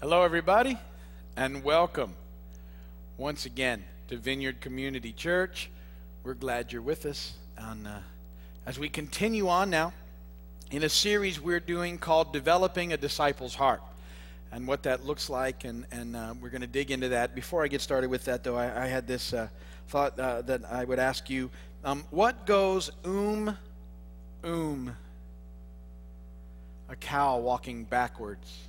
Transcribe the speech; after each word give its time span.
Hello, 0.00 0.22
everybody, 0.22 0.78
and 1.36 1.64
welcome 1.64 2.14
once 3.16 3.46
again 3.46 3.82
to 4.06 4.16
Vineyard 4.16 4.60
Community 4.60 5.12
Church. 5.12 5.70
We're 6.22 6.34
glad 6.34 6.72
you're 6.72 6.82
with 6.82 7.04
us 7.04 7.32
on, 7.60 7.84
uh, 7.84 8.02
as 8.64 8.78
we 8.78 8.88
continue 8.88 9.48
on 9.48 9.70
now 9.70 9.92
in 10.70 10.84
a 10.84 10.88
series 10.88 11.40
we're 11.40 11.58
doing 11.58 11.98
called 11.98 12.32
Developing 12.32 12.92
a 12.92 12.96
Disciple's 12.96 13.56
Heart 13.56 13.82
and 14.52 14.68
what 14.68 14.84
that 14.84 15.04
looks 15.04 15.28
like, 15.28 15.64
and, 15.64 15.84
and 15.90 16.14
uh, 16.14 16.32
we're 16.40 16.50
going 16.50 16.60
to 16.60 16.68
dig 16.68 16.92
into 16.92 17.08
that. 17.08 17.34
Before 17.34 17.64
I 17.64 17.66
get 17.66 17.80
started 17.80 18.08
with 18.08 18.24
that, 18.26 18.44
though, 18.44 18.56
I, 18.56 18.84
I 18.84 18.86
had 18.86 19.08
this 19.08 19.32
uh, 19.32 19.48
thought 19.88 20.16
uh, 20.20 20.42
that 20.42 20.64
I 20.70 20.84
would 20.84 21.00
ask 21.00 21.28
you 21.28 21.50
um, 21.82 22.04
what 22.10 22.46
goes 22.46 22.92
oom, 23.04 23.58
oom? 24.46 24.94
a 26.88 26.94
cow 26.94 27.38
walking 27.38 27.82
backwards? 27.82 28.68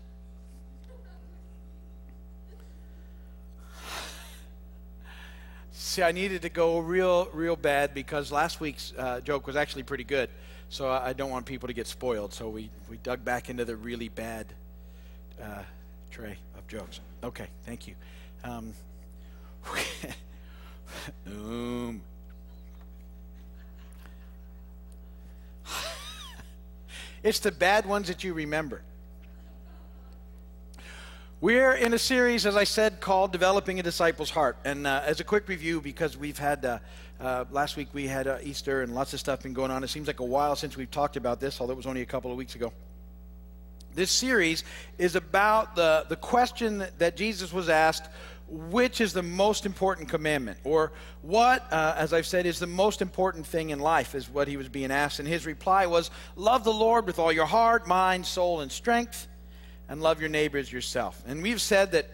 See, 5.82 6.04
I 6.04 6.12
needed 6.12 6.42
to 6.42 6.50
go 6.50 6.80
real, 6.80 7.30
real 7.32 7.56
bad 7.56 7.94
because 7.94 8.34
last 8.34 8.60
week's 8.60 8.92
uh, 8.98 9.22
joke 9.22 9.48
was 9.48 9.56
actually 9.56 9.84
pretty 9.84 10.04
good. 10.04 10.30
So 10.68 10.90
I 10.90 11.14
don't 11.14 11.30
want 11.30 11.46
people 11.46 11.68
to 11.68 11.74
get 11.74 11.88
spoiled. 11.88 12.34
So 12.34 12.50
we, 12.50 12.70
we 12.90 12.98
dug 12.98 13.24
back 13.24 13.50
into 13.50 13.64
the 13.64 13.78
really 13.78 14.10
bad 14.10 14.48
uh, 15.42 15.64
tray 16.12 16.36
of 16.58 16.68
jokes. 16.68 17.00
Okay, 17.24 17.48
thank 17.64 17.88
you. 17.88 17.96
Um, 18.44 18.74
um. 21.28 22.02
it's 27.24 27.40
the 27.40 27.54
bad 27.54 27.86
ones 27.86 28.10
that 28.10 28.22
you 28.26 28.34
remember. 28.34 28.82
We're 31.42 31.72
in 31.72 31.94
a 31.94 31.98
series, 31.98 32.46
as 32.46 32.58
I 32.58 32.66
said, 32.66 33.00
called 33.00 33.32
Developing 33.32 33.80
a 33.80 33.84
Disciple's 33.84 34.30
Heart. 34.30 34.58
And 34.66 34.86
uh, 34.86 35.04
as 35.06 35.22
a 35.22 35.24
quick 35.24 35.48
review, 35.48 35.80
because 35.80 36.18
we've 36.18 36.38
had, 36.38 36.66
uh, 36.66 36.80
uh, 37.18 37.46
last 37.50 37.78
week 37.78 37.88
we 37.94 38.08
had 38.08 38.28
uh, 38.28 38.40
Easter 38.44 38.82
and 38.82 38.94
lots 38.94 39.14
of 39.14 39.22
stuff 39.22 39.44
been 39.44 39.54
going 39.54 39.72
on. 39.72 39.82
It 39.82 39.88
seems 39.88 40.08
like 40.08 40.20
a 40.20 40.26
while 40.26 40.58
since 40.58 40.76
we've 40.76 40.92
talked 40.92 41.16
about 41.16 41.40
this, 41.40 41.62
although 41.62 41.72
it 41.72 41.78
was 41.78 41.86
only 41.86 42.02
a 42.02 42.06
couple 42.06 42.30
of 42.30 42.36
weeks 42.36 42.56
ago. 42.56 42.74
This 43.96 44.12
series 44.12 44.66
is 44.98 45.16
about 45.16 45.78
the, 45.78 46.06
the 46.10 46.18
question 46.18 46.84
that 46.98 47.16
Jesus 47.16 47.54
was 47.54 47.70
asked 47.70 48.10
which 48.50 49.00
is 49.00 49.14
the 49.14 49.24
most 49.24 49.66
important 49.66 50.10
commandment? 50.10 50.58
Or 50.66 50.92
what, 51.22 51.72
uh, 51.72 51.94
as 51.96 52.12
I've 52.12 52.26
said, 52.26 52.48
is 52.48 52.60
the 52.60 52.68
most 52.68 53.02
important 53.02 53.46
thing 53.46 53.70
in 53.70 53.80
life, 53.80 54.14
is 54.14 54.30
what 54.30 54.50
he 54.50 54.58
was 54.58 54.68
being 54.68 54.92
asked. 54.92 55.20
And 55.20 55.28
his 55.28 55.46
reply 55.46 55.86
was 55.86 56.12
love 56.36 56.66
the 56.66 56.74
Lord 56.74 57.06
with 57.06 57.18
all 57.18 57.32
your 57.32 57.46
heart, 57.46 57.88
mind, 57.88 58.26
soul, 58.26 58.60
and 58.60 58.70
strength 58.70 59.29
and 59.90 60.02
love 60.02 60.20
your 60.22 60.30
neighbors 60.30 60.72
yourself. 60.72 61.22
And 61.28 61.42
we've 61.42 61.60
said 61.60 61.92
that 61.92 62.10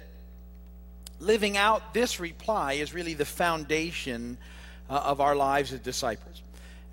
living 1.19 1.57
out 1.57 1.93
this 1.93 2.19
reply 2.19 2.73
is 2.73 2.93
really 2.93 3.13
the 3.13 3.25
foundation 3.25 4.37
uh, 4.89 4.93
of 4.93 5.19
our 5.19 5.35
lives 5.35 5.73
as 5.73 5.81
disciples. 5.81 6.41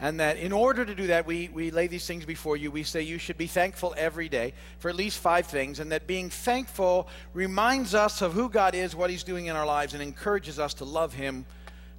And 0.00 0.18
that 0.18 0.36
in 0.36 0.50
order 0.50 0.84
to 0.84 0.94
do 0.96 1.06
that, 1.06 1.26
we, 1.26 1.48
we 1.52 1.70
lay 1.70 1.86
these 1.86 2.04
things 2.04 2.24
before 2.24 2.56
you. 2.56 2.72
We 2.72 2.82
say 2.82 3.02
you 3.02 3.18
should 3.18 3.38
be 3.38 3.46
thankful 3.46 3.94
every 3.96 4.28
day 4.28 4.52
for 4.80 4.88
at 4.88 4.96
least 4.96 5.18
five 5.18 5.46
things. 5.46 5.78
And 5.78 5.92
that 5.92 6.08
being 6.08 6.28
thankful 6.28 7.08
reminds 7.32 7.94
us 7.94 8.20
of 8.20 8.32
who 8.32 8.48
God 8.48 8.74
is, 8.74 8.96
what 8.96 9.10
He's 9.10 9.22
doing 9.22 9.46
in 9.46 9.54
our 9.54 9.66
lives, 9.66 9.94
and 9.94 10.02
encourages 10.02 10.58
us 10.58 10.74
to 10.74 10.84
love 10.84 11.14
Him 11.14 11.46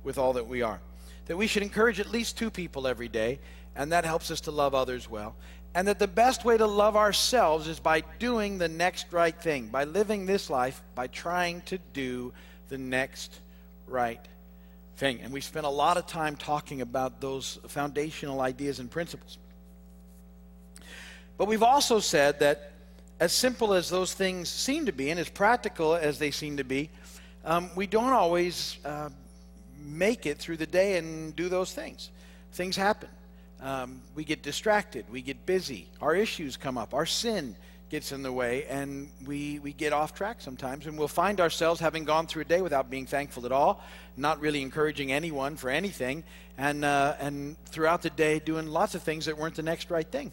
with 0.03 0.17
all 0.17 0.33
that 0.33 0.47
we 0.47 0.61
are. 0.61 0.81
That 1.27 1.37
we 1.37 1.47
should 1.47 1.63
encourage 1.63 2.01
at 2.01 2.11
least 2.11 2.37
two 2.37 2.51
people 2.51 2.87
every 2.87 3.07
day, 3.07 3.39
and 3.73 3.93
that 3.93 4.03
helps 4.03 4.29
us 4.29 4.41
to 4.41 4.51
love 4.51 4.75
others 4.75 5.09
well 5.09 5.37
and 5.75 5.87
that 5.87 5.99
the 5.99 6.07
best 6.07 6.45
way 6.45 6.57
to 6.57 6.67
love 6.67 6.95
ourselves 6.95 7.67
is 7.67 7.79
by 7.79 8.01
doing 8.19 8.57
the 8.57 8.69
next 8.69 9.11
right 9.11 9.35
thing, 9.35 9.67
by 9.67 9.85
living 9.85 10.25
this 10.25 10.49
life, 10.49 10.81
by 10.93 11.07
trying 11.07 11.61
to 11.61 11.79
do 11.93 12.31
the 12.69 12.77
next 12.77 13.39
right 13.87 14.19
thing. 14.97 15.19
And 15.21 15.33
we 15.33 15.41
spent 15.41 15.65
a 15.65 15.69
lot 15.69 15.97
of 15.97 16.05
time 16.05 16.35
talking 16.35 16.81
about 16.81 17.21
those 17.21 17.59
foundational 17.67 18.41
ideas 18.41 18.79
and 18.79 18.89
principles. 18.89 19.39
But 21.37 21.47
we've 21.47 21.63
also 21.63 21.99
said 21.99 22.39
that 22.39 22.71
as 23.19 23.33
simple 23.33 23.73
as 23.73 23.89
those 23.89 24.13
things 24.13 24.49
seem 24.49 24.85
to 24.85 24.91
be, 24.91 25.09
and 25.09 25.19
as 25.19 25.29
practical 25.29 25.95
as 25.95 26.19
they 26.19 26.29
seem 26.29 26.57
to 26.57 26.63
be, 26.63 26.89
um, 27.45 27.71
we 27.75 27.87
don't 27.87 28.13
always 28.13 28.77
uh, 28.85 29.09
make 29.79 30.27
it 30.27 30.37
through 30.37 30.57
the 30.57 30.67
day 30.67 30.97
and 30.97 31.35
do 31.35 31.49
those 31.49 31.73
things. 31.73 32.11
Things 32.51 32.75
happen 32.75 33.09
um, 33.61 34.01
we 34.15 34.23
get 34.23 34.41
distracted, 34.41 35.05
we 35.11 35.21
get 35.21 35.45
busy, 35.45 35.87
our 36.01 36.15
issues 36.15 36.57
come 36.57 36.77
up, 36.77 36.93
our 36.93 37.05
sin 37.05 37.55
gets 37.93 38.11
in 38.11 38.23
the 38.23 38.31
way, 38.31 38.65
and 38.65 39.07
we, 39.23 39.59
we 39.59 39.71
get 39.71 39.93
off 39.93 40.15
track 40.15 40.41
sometimes. 40.41 40.87
And 40.87 40.97
we'll 40.97 41.07
find 41.07 41.39
ourselves 41.39 41.79
having 41.79 42.05
gone 42.05 42.25
through 42.25 42.41
a 42.41 42.45
day 42.45 42.59
without 42.59 42.89
being 42.89 43.05
thankful 43.05 43.45
at 43.45 43.51
all, 43.51 43.83
not 44.17 44.39
really 44.39 44.63
encouraging 44.63 45.11
anyone 45.11 45.55
for 45.55 45.69
anything, 45.69 46.23
and, 46.57 46.83
uh, 46.83 47.15
and 47.19 47.55
throughout 47.65 48.01
the 48.01 48.09
day 48.09 48.39
doing 48.39 48.65
lots 48.65 48.95
of 48.95 49.03
things 49.03 49.25
that 49.25 49.37
weren't 49.37 49.53
the 49.53 49.61
next 49.61 49.91
right 49.91 50.07
thing. 50.07 50.31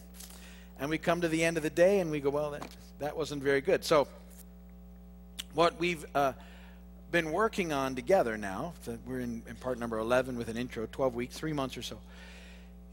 And 0.79 0.89
we 0.89 0.97
come 0.97 1.21
to 1.21 1.29
the 1.29 1.45
end 1.45 1.59
of 1.59 1.63
the 1.63 1.69
day 1.69 2.01
and 2.01 2.11
we 2.11 2.21
go, 2.21 2.31
well, 2.31 2.53
that, 2.53 2.67
that 2.99 3.15
wasn't 3.15 3.43
very 3.43 3.61
good. 3.61 3.85
So, 3.85 4.09
what 5.53 5.79
we've 5.79 6.07
uh, 6.15 6.33
been 7.13 7.31
working 7.31 7.75
on 7.75 7.95
together 7.95 8.39
now, 8.39 8.73
we're 9.05 9.21
in, 9.21 9.43
in 9.47 9.57
part 9.57 9.79
number 9.79 9.99
11 9.99 10.39
with 10.39 10.49
an 10.49 10.57
intro, 10.57 10.89
12 10.91 11.15
weeks, 11.15 11.37
three 11.37 11.53
months 11.53 11.77
or 11.77 11.83
so 11.83 11.99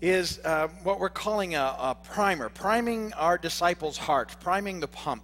is 0.01 0.39
uh, 0.45 0.67
what 0.83 0.99
we're 0.99 1.09
calling 1.09 1.55
a, 1.55 1.75
a, 1.79 1.97
primer, 2.03 2.49
priming 2.49 3.13
our 3.13 3.37
disciples' 3.37 3.97
hearts, 3.97 4.35
priming 4.39 4.79
the 4.79 4.87
pump, 4.87 5.23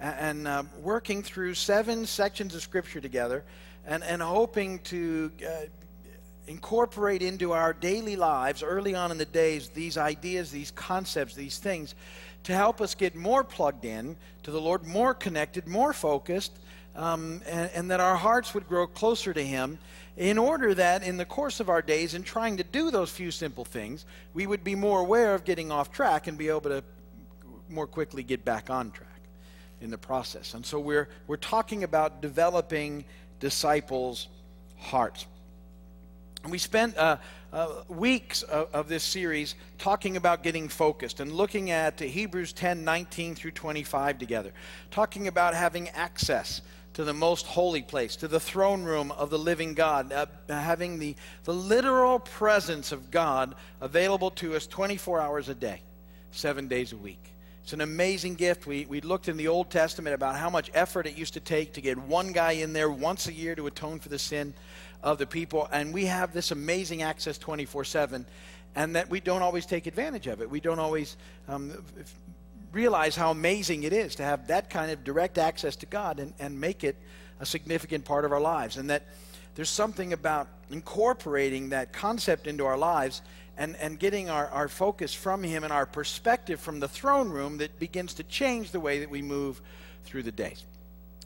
and, 0.00 0.48
uh, 0.48 0.64
working 0.82 1.22
through 1.22 1.54
seven 1.54 2.04
sections 2.04 2.54
of 2.54 2.62
Scripture 2.62 3.00
together 3.00 3.44
and, 3.86 4.02
and 4.02 4.20
hoping 4.20 4.80
to 4.80 5.30
uh, 5.46 5.66
incorporate 6.46 7.22
into 7.22 7.52
our 7.52 7.72
daily 7.72 8.16
lives 8.16 8.62
early 8.62 8.94
on 8.94 9.10
in 9.10 9.18
the 9.18 9.24
days 9.24 9.68
these 9.68 9.96
ideas, 9.96 10.50
these 10.50 10.70
concepts, 10.72 11.34
these 11.34 11.58
things 11.58 11.94
to 12.42 12.52
help 12.52 12.80
us 12.80 12.94
get 12.94 13.14
more 13.14 13.42
plugged 13.42 13.84
in 13.84 14.16
to 14.42 14.50
the 14.50 14.60
Lord, 14.60 14.84
more 14.86 15.14
connected, 15.14 15.66
more 15.66 15.92
focused, 15.92 16.52
um, 16.94 17.40
and, 17.46 17.70
and 17.74 17.90
that 17.90 18.00
our 18.00 18.16
hearts 18.16 18.52
would 18.54 18.68
grow 18.68 18.86
closer 18.86 19.32
to 19.32 19.42
Him 19.42 19.78
in 20.16 20.38
order 20.38 20.74
that 20.74 21.02
in 21.02 21.16
the 21.16 21.24
course 21.24 21.60
of 21.60 21.68
our 21.68 21.82
days, 21.82 22.14
in 22.14 22.22
trying 22.22 22.56
to 22.58 22.64
do 22.64 22.90
those 22.90 23.10
few 23.10 23.30
simple 23.30 23.64
things, 23.64 24.06
we 24.32 24.46
would 24.46 24.62
be 24.62 24.74
more 24.74 25.00
aware 25.00 25.34
of 25.34 25.44
getting 25.44 25.72
off 25.72 25.90
track 25.90 26.26
and 26.26 26.38
be 26.38 26.48
able 26.48 26.62
to 26.62 26.84
more 27.68 27.86
quickly 27.86 28.22
get 28.22 28.44
back 28.44 28.70
on 28.70 28.90
track 28.92 29.08
in 29.80 29.90
the 29.90 29.98
process. 29.98 30.54
And 30.54 30.64
so 30.64 30.78
we're, 30.78 31.08
we're 31.26 31.36
talking 31.36 31.82
about 31.82 32.22
developing 32.22 33.04
disciples' 33.40 34.28
hearts. 34.78 35.26
And 36.44 36.52
we 36.52 36.58
spent 36.58 36.96
uh, 36.96 37.16
uh, 37.52 37.82
weeks 37.88 38.42
of, 38.42 38.72
of, 38.74 38.88
this 38.88 39.02
series 39.02 39.54
talking 39.78 40.16
about 40.16 40.42
getting 40.42 40.68
focused 40.68 41.20
and 41.20 41.32
looking 41.32 41.70
at 41.70 41.98
Hebrews 41.98 42.52
10 42.52 42.84
19 42.84 43.34
through 43.34 43.52
25 43.52 44.18
together, 44.18 44.52
talking 44.90 45.26
about 45.26 45.54
having 45.54 45.88
access 45.90 46.60
to 46.94 47.04
the 47.04 47.12
most 47.12 47.46
holy 47.46 47.82
place, 47.82 48.16
to 48.16 48.28
the 48.28 48.40
throne 48.40 48.84
room 48.84 49.12
of 49.12 49.28
the 49.30 49.38
living 49.38 49.74
God, 49.74 50.12
uh, 50.12 50.26
having 50.48 50.98
the, 50.98 51.16
the 51.44 51.52
literal 51.52 52.18
presence 52.18 52.92
of 52.92 53.10
God 53.10 53.54
available 53.80 54.30
to 54.32 54.54
us 54.54 54.66
24 54.66 55.20
hours 55.20 55.48
a 55.48 55.54
day, 55.54 55.82
seven 56.30 56.68
days 56.68 56.92
a 56.92 56.96
week. 56.96 57.34
It's 57.64 57.72
an 57.72 57.80
amazing 57.80 58.34
gift. 58.34 58.66
We, 58.66 58.84
we 58.84 59.00
looked 59.00 59.28
in 59.28 59.36
the 59.36 59.48
Old 59.48 59.70
Testament 59.70 60.14
about 60.14 60.36
how 60.36 60.50
much 60.50 60.70
effort 60.74 61.06
it 61.06 61.16
used 61.16 61.34
to 61.34 61.40
take 61.40 61.72
to 61.72 61.80
get 61.80 61.98
one 61.98 62.32
guy 62.32 62.52
in 62.52 62.72
there 62.72 62.90
once 62.90 63.26
a 63.26 63.32
year 63.32 63.54
to 63.54 63.66
atone 63.66 63.98
for 63.98 64.10
the 64.10 64.18
sin 64.18 64.54
of 65.02 65.18
the 65.18 65.26
people. 65.26 65.68
And 65.72 65.92
we 65.92 66.04
have 66.04 66.32
this 66.32 66.50
amazing 66.50 67.02
access 67.02 67.38
24 67.38 67.84
7, 67.84 68.26
and 68.76 68.94
that 68.96 69.08
we 69.08 69.18
don't 69.18 69.42
always 69.42 69.66
take 69.66 69.86
advantage 69.86 70.26
of 70.26 70.42
it. 70.42 70.50
We 70.50 70.60
don't 70.60 70.78
always 70.78 71.16
um, 71.48 71.72
realize 72.74 73.16
how 73.16 73.30
amazing 73.30 73.84
it 73.84 73.92
is 73.92 74.16
to 74.16 74.22
have 74.22 74.48
that 74.48 74.68
kind 74.68 74.90
of 74.90 75.04
direct 75.04 75.38
access 75.38 75.76
to 75.76 75.86
God 75.86 76.18
and, 76.18 76.34
and 76.38 76.60
make 76.60 76.84
it 76.84 76.96
a 77.40 77.46
significant 77.46 78.04
part 78.04 78.24
of 78.24 78.32
our 78.32 78.40
lives. 78.40 78.76
And 78.76 78.90
that 78.90 79.06
there's 79.54 79.70
something 79.70 80.12
about 80.12 80.48
incorporating 80.70 81.70
that 81.70 81.92
concept 81.92 82.46
into 82.46 82.66
our 82.66 82.76
lives 82.76 83.22
and, 83.56 83.76
and 83.76 83.98
getting 83.98 84.28
our, 84.28 84.48
our 84.48 84.68
focus 84.68 85.14
from 85.14 85.42
Him 85.42 85.62
and 85.62 85.72
our 85.72 85.86
perspective 85.86 86.60
from 86.60 86.80
the 86.80 86.88
throne 86.88 87.30
room 87.30 87.58
that 87.58 87.78
begins 87.78 88.14
to 88.14 88.24
change 88.24 88.72
the 88.72 88.80
way 88.80 88.98
that 88.98 89.10
we 89.10 89.22
move 89.22 89.62
through 90.04 90.24
the 90.24 90.32
days. 90.32 90.64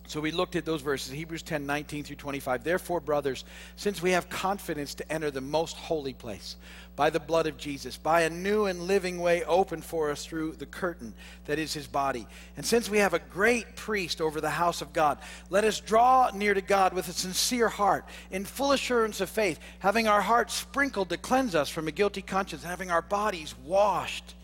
So 0.09 0.23
we 0.23 0.31
looked 0.31 0.57
at 0.57 0.65
those 0.65 0.81
verses, 0.81 1.13
Hebrews 1.13 1.43
10 1.43 1.67
19 1.67 2.03
through 2.03 2.17
25. 2.17 2.65
Therefore, 2.65 2.99
brothers, 2.99 3.45
since 3.77 4.01
we 4.01 4.13
have 4.13 4.31
confidence 4.31 4.95
to 4.95 5.13
enter 5.13 5.31
the 5.31 5.43
most 5.43 5.77
holy 5.77 6.15
place 6.15 6.57
by 6.97 7.11
the 7.11 7.21
blood 7.21 7.47
of 7.47 7.59
Jesus, 7.59 7.99
by 7.99 8.23
a 8.23 8.31
new 8.31 8.65
and 8.65 8.85
living 8.85 9.19
way 9.19 9.45
opened 9.45 9.85
for 9.85 10.11
us 10.11 10.25
through 10.25 10.53
the 10.53 10.65
curtain 10.65 11.13
that 11.45 11.59
is 11.59 11.75
his 11.75 11.87
body, 11.87 12.27
and 12.57 12.65
since 12.65 12.89
we 12.89 12.97
have 12.99 13.13
a 13.13 13.19
great 13.19 13.77
priest 13.77 14.23
over 14.23 14.41
the 14.41 14.49
house 14.49 14.81
of 14.81 14.95
God, 14.95 15.19
let 15.51 15.65
us 15.65 15.79
draw 15.79 16.31
near 16.35 16.55
to 16.55 16.63
God 16.63 16.95
with 16.95 17.07
a 17.09 17.13
sincere 17.13 17.69
heart, 17.69 18.07
in 18.31 18.47
full 18.47 18.73
assurance 18.73 19.21
of 19.21 19.29
faith, 19.29 19.61
having 19.81 20.09
our 20.09 20.23
hearts 20.23 20.55
sprinkled 20.55 21.11
to 21.11 21.19
cleanse 21.19 21.55
us 21.55 21.69
from 21.69 21.87
a 21.87 21.93
guilty 21.93 22.23
conscience, 22.23 22.65
having 22.65 22.91
our 22.91 23.03
bodies 23.03 23.55
washed 23.63 24.35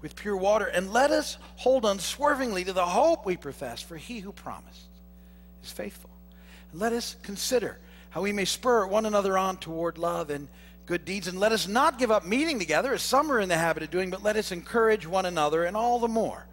with 0.00 0.16
pure 0.16 0.36
water. 0.36 0.66
And 0.66 0.92
let 0.92 1.12
us 1.12 1.38
hold 1.54 1.84
unswervingly 1.84 2.64
to 2.64 2.72
the 2.72 2.86
hope 2.86 3.24
we 3.24 3.36
profess, 3.36 3.80
for 3.80 3.96
he 3.96 4.18
who 4.18 4.32
promised 4.32 4.88
is 5.62 5.72
faithful. 5.72 6.10
And 6.70 6.80
let 6.80 6.92
us 6.92 7.16
consider 7.22 7.78
how 8.10 8.22
we 8.22 8.32
may 8.32 8.44
spur 8.44 8.86
one 8.86 9.06
another 9.06 9.38
on 9.38 9.56
toward 9.56 9.98
love 9.98 10.30
and 10.30 10.48
good 10.86 11.04
deeds. 11.04 11.28
And 11.28 11.40
let 11.40 11.52
us 11.52 11.66
not 11.66 11.98
give 11.98 12.10
up 12.10 12.26
meeting 12.26 12.58
together, 12.58 12.92
as 12.94 13.02
some 13.02 13.30
are 13.30 13.40
in 13.40 13.48
the 13.48 13.56
habit 13.56 13.82
of 13.82 13.90
doing, 13.90 14.10
but 14.10 14.22
let 14.22 14.36
us 14.36 14.52
encourage 14.52 15.06
one 15.06 15.26
another, 15.26 15.64
and 15.64 15.76
all 15.76 15.98
the 15.98 16.08
more 16.08 16.46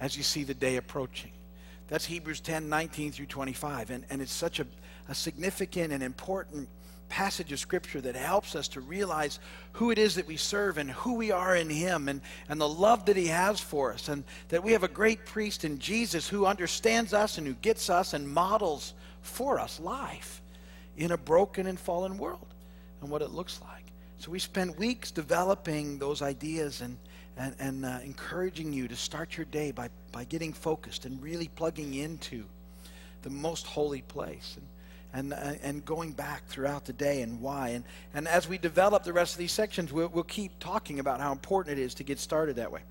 as 0.00 0.16
you 0.16 0.22
see 0.22 0.44
the 0.44 0.54
day 0.54 0.76
approaching. 0.76 1.30
That's 1.88 2.04
Hebrews 2.04 2.40
10 2.40 2.68
19 2.68 3.12
through 3.12 3.26
25. 3.26 3.90
And, 3.90 4.04
and 4.10 4.20
it's 4.20 4.32
such 4.32 4.60
a, 4.60 4.66
a 5.08 5.14
significant 5.14 5.92
and 5.92 6.02
important 6.02 6.68
passage 7.08 7.52
of 7.52 7.58
Scripture 7.58 8.00
that 8.00 8.14
helps 8.14 8.54
us 8.54 8.68
to 8.68 8.80
realize 8.80 9.40
who 9.72 9.90
it 9.90 9.98
is 9.98 10.14
that 10.14 10.26
we 10.26 10.36
serve 10.36 10.78
and 10.78 10.90
who 10.90 11.14
we 11.14 11.30
are 11.30 11.56
in 11.56 11.70
Him 11.70 12.08
and, 12.08 12.20
and 12.48 12.60
the 12.60 12.68
love 12.68 13.06
that 13.06 13.16
He 13.16 13.26
has 13.26 13.60
for 13.60 13.92
us. 13.92 14.08
And 14.08 14.24
that 14.48 14.62
we 14.62 14.72
have 14.72 14.84
a 14.84 14.88
great 14.88 15.24
priest 15.24 15.64
in 15.64 15.78
Jesus 15.78 16.28
who 16.28 16.46
understands 16.46 17.12
us 17.12 17.38
and 17.38 17.46
who 17.46 17.54
gets 17.54 17.90
us 17.90 18.14
and 18.14 18.28
models 18.28 18.94
for 19.22 19.58
us 19.58 19.80
life 19.80 20.42
in 20.96 21.12
a 21.12 21.18
broken 21.18 21.66
and 21.66 21.78
fallen 21.78 22.18
world 22.18 22.54
and 23.00 23.10
what 23.10 23.22
it 23.22 23.30
looks 23.30 23.60
like. 23.62 23.84
So 24.18 24.30
we 24.30 24.38
spent 24.38 24.78
weeks 24.78 25.10
developing 25.10 25.98
those 25.98 26.22
ideas 26.22 26.80
and, 26.80 26.96
and, 27.36 27.54
and 27.60 27.84
uh, 27.84 27.98
encouraging 28.04 28.72
you 28.72 28.88
to 28.88 28.96
start 28.96 29.36
your 29.36 29.46
day 29.46 29.70
by, 29.70 29.90
by 30.10 30.24
getting 30.24 30.52
focused 30.52 31.04
and 31.04 31.22
really 31.22 31.48
plugging 31.48 31.94
into 31.94 32.44
the 33.22 33.30
most 33.30 33.66
holy 33.66 34.02
place 34.02 34.56
and, 34.56 34.66
and, 35.12 35.32
and 35.32 35.84
going 35.84 36.12
back 36.12 36.46
throughout 36.48 36.84
the 36.84 36.92
day 36.92 37.22
and 37.22 37.40
why. 37.40 37.70
And, 37.70 37.84
and 38.12 38.28
as 38.28 38.48
we 38.48 38.58
develop 38.58 39.04
the 39.04 39.12
rest 39.12 39.32
of 39.32 39.38
these 39.38 39.52
sections, 39.52 39.92
we'll, 39.92 40.08
we'll 40.08 40.24
keep 40.24 40.58
talking 40.58 41.00
about 41.00 41.20
how 41.20 41.32
important 41.32 41.78
it 41.78 41.82
is 41.82 41.94
to 41.94 42.04
get 42.04 42.18
started 42.18 42.56
that 42.56 42.70
way. 42.70 42.82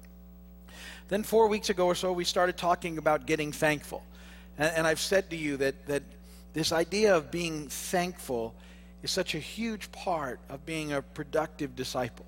Then, 1.10 1.24
four 1.24 1.48
weeks 1.48 1.70
ago 1.70 1.86
or 1.86 1.96
so, 1.96 2.12
we 2.12 2.26
started 2.26 2.58
talking 2.58 2.98
about 2.98 3.26
getting 3.26 3.52
thankful. 3.52 4.04
And, 4.58 4.72
and 4.78 4.88
I've 4.88 5.00
said 5.00 5.30
to 5.30 5.36
you 5.36 5.58
that, 5.58 5.86
that 5.88 6.04
this 6.54 6.72
idea 6.72 7.16
of 7.16 7.32
being 7.32 7.68
thankful 7.68 8.56
is 9.04 9.12
such 9.12 9.36
a 9.36 9.40
huge 9.40 9.92
part 9.92 10.40
of 10.50 10.66
being 10.66 10.94
a 10.94 11.02
productive 11.02 11.76
disciple. 11.76 12.26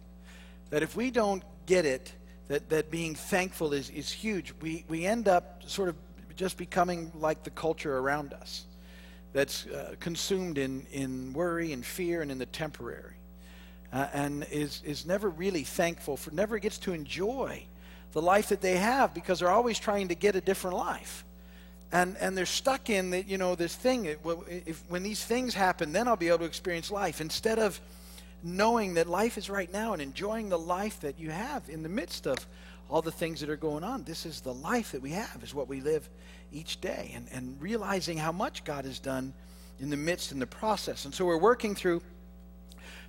That 0.70 0.84
if 0.84 0.96
we 0.96 1.10
don't 1.10 1.44
get 1.66 1.86
it, 1.86 2.14
that, 2.48 2.70
that 2.70 2.92
being 2.92 3.16
thankful 3.16 3.74
is, 3.74 3.90
is 3.90 4.12
huge, 4.12 4.54
we, 4.62 4.86
we 4.88 5.06
end 5.06 5.28
up 5.28 5.64
sort 5.66 5.90
of 5.90 5.96
just 6.36 6.58
becoming 6.58 7.12
like 7.16 7.44
the 7.44 7.50
culture 7.50 7.98
around 7.98 8.34
us 8.34 8.66
that's 9.34 9.68
uh, 9.68 9.96
consumed 10.00 10.58
in, 10.58 10.86
in 10.92 11.34
worry 11.34 11.72
and 11.74 11.86
fear 11.86 12.22
and 12.22 12.32
in 12.32 12.38
the 12.38 12.46
temporary. 12.48 13.14
Uh, 13.92 14.08
and 14.14 14.46
is, 14.52 14.82
is 14.86 15.06
never 15.06 15.30
really 15.30 15.64
thankful 15.64 16.18
for, 16.18 16.32
never 16.32 16.60
gets 16.60 16.78
to 16.78 16.94
enjoy 16.94 17.64
the 18.12 18.22
life 18.22 18.50
that 18.50 18.62
they 18.62 18.78
have 18.78 19.14
because 19.14 19.40
they're 19.40 19.52
always 19.52 19.80
trying 19.80 20.08
to 20.08 20.16
get 20.16 20.36
a 20.36 20.42
different 20.42 20.78
life 20.78 21.24
and 21.92 22.16
and 22.18 22.38
they're 22.38 22.46
stuck 22.46 22.90
in 22.90 23.10
that 23.12 23.28
you 23.28 23.38
know 23.38 23.56
this 23.56 23.76
thing 23.76 24.06
if 24.06 24.84
when 24.90 25.04
these 25.04 25.24
things 25.24 25.54
happen 25.54 25.92
then 25.92 26.08
i'll 26.08 26.16
be 26.16 26.28
able 26.28 26.40
to 26.40 26.46
experience 26.46 26.92
life 26.92 27.22
instead 27.22 27.60
of 27.60 27.80
knowing 28.44 28.94
that 28.94 29.08
life 29.08 29.38
is 29.38 29.50
right 29.50 29.72
now 29.72 29.94
and 29.94 30.02
enjoying 30.02 30.50
the 30.50 30.60
life 30.60 31.00
that 31.02 31.20
you 31.20 31.30
have 31.30 31.68
in 31.70 31.84
the 31.84 31.90
midst 31.90 32.26
of 32.26 32.46
all 32.90 33.02
the 33.02 33.12
things 33.12 33.40
that 33.40 33.50
are 33.50 33.58
going 33.58 33.84
on 33.84 34.04
this 34.04 34.26
is 34.26 34.42
the 34.42 34.54
life 34.54 34.92
that 34.92 35.02
we 35.02 35.12
have 35.12 35.40
is 35.44 35.54
what 35.54 35.68
we 35.68 35.82
live 35.82 36.10
each 36.52 36.82
day 36.82 37.12
and 37.16 37.28
and 37.32 37.62
realizing 37.62 38.18
how 38.18 38.32
much 38.32 38.64
god 38.64 38.86
has 38.86 39.00
done 39.00 39.34
in 39.80 39.90
the 39.90 39.98
midst 39.98 40.32
in 40.32 40.40
the 40.40 40.48
process 40.48 41.06
and 41.06 41.14
so 41.14 41.26
we're 41.26 41.38
working 41.38 41.76
through 41.76 42.02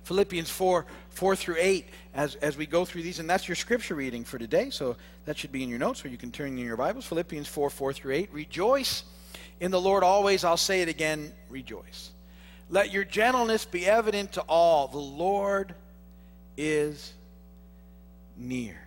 Philippians 0.03 0.49
4 0.49 0.85
4 1.09 1.35
through 1.35 1.55
8 1.59 1.85
as, 2.13 2.35
as 2.35 2.57
we 2.57 2.65
go 2.65 2.85
through 2.85 3.03
these. 3.03 3.19
And 3.19 3.29
that's 3.29 3.47
your 3.47 3.55
scripture 3.55 3.95
reading 3.95 4.23
for 4.23 4.37
today. 4.37 4.69
So 4.69 4.95
that 5.25 5.37
should 5.37 5.51
be 5.51 5.63
in 5.63 5.69
your 5.69 5.79
notes 5.79 6.03
or 6.03 6.07
you 6.07 6.17
can 6.17 6.31
turn 6.31 6.49
in 6.49 6.57
your 6.57 6.77
Bibles. 6.77 7.05
Philippians 7.05 7.47
4 7.47 7.69
4 7.69 7.93
through 7.93 8.13
8. 8.13 8.33
Rejoice 8.33 9.03
in 9.59 9.71
the 9.71 9.79
Lord 9.79 10.03
always. 10.03 10.43
I'll 10.43 10.57
say 10.57 10.81
it 10.81 10.89
again 10.89 11.31
rejoice. 11.49 12.11
Let 12.69 12.91
your 12.91 13.03
gentleness 13.03 13.65
be 13.65 13.85
evident 13.85 14.33
to 14.33 14.41
all. 14.41 14.87
The 14.87 14.97
Lord 14.97 15.75
is 16.57 17.13
near. 18.37 18.79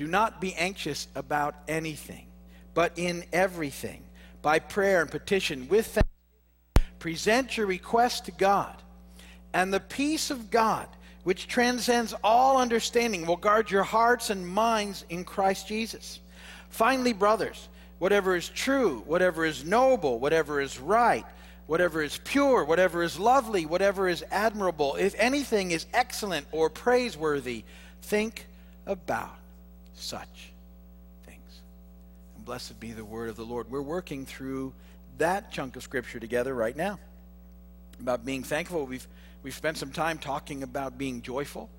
Do 0.00 0.06
not 0.06 0.40
be 0.40 0.54
anxious 0.54 1.08
about 1.14 1.56
anything, 1.68 2.24
but 2.72 2.92
in 2.96 3.22
everything, 3.34 4.02
by 4.40 4.58
prayer 4.58 5.02
and 5.02 5.10
petition, 5.10 5.68
with 5.68 5.84
thanksgiving, 5.88 6.98
present 6.98 7.58
your 7.58 7.66
request 7.66 8.24
to 8.24 8.30
God 8.30 8.74
and 9.52 9.70
the 9.70 9.78
peace 9.78 10.30
of 10.30 10.50
God, 10.50 10.88
which 11.24 11.48
transcends 11.48 12.14
all 12.24 12.56
understanding, 12.56 13.26
will 13.26 13.36
guard 13.36 13.70
your 13.70 13.82
hearts 13.82 14.30
and 14.30 14.48
minds 14.48 15.04
in 15.10 15.22
Christ 15.22 15.68
Jesus. 15.68 16.20
Finally, 16.70 17.12
brothers, 17.12 17.68
whatever 17.98 18.34
is 18.34 18.48
true, 18.48 19.02
whatever 19.04 19.44
is 19.44 19.66
noble, 19.66 20.18
whatever 20.18 20.62
is 20.62 20.80
right, 20.80 21.26
whatever 21.66 22.02
is 22.02 22.18
pure, 22.24 22.64
whatever 22.64 23.02
is 23.02 23.20
lovely, 23.20 23.66
whatever 23.66 24.08
is 24.08 24.24
admirable, 24.30 24.96
if 24.96 25.14
anything 25.18 25.72
is 25.72 25.84
excellent 25.92 26.46
or 26.52 26.70
praiseworthy, 26.70 27.64
think 28.00 28.46
about 28.86 29.39
such 29.94 30.52
things. 31.24 31.60
And 32.36 32.44
blessed 32.44 32.78
be 32.80 32.92
the 32.92 33.04
word 33.04 33.28
of 33.28 33.36
the 33.36 33.44
Lord. 33.44 33.70
We're 33.70 33.82
working 33.82 34.26
through 34.26 34.72
that 35.18 35.52
chunk 35.52 35.76
of 35.76 35.82
scripture 35.82 36.20
together 36.20 36.54
right 36.54 36.76
now 36.76 36.98
about 38.00 38.24
being 38.24 38.42
thankful. 38.42 38.86
We've 38.86 39.06
We've 39.42 39.54
spent 39.54 39.78
some 39.78 39.90
time 39.90 40.18
talking 40.18 40.62
about 40.62 40.98
being 40.98 41.22
joyful 41.22 41.70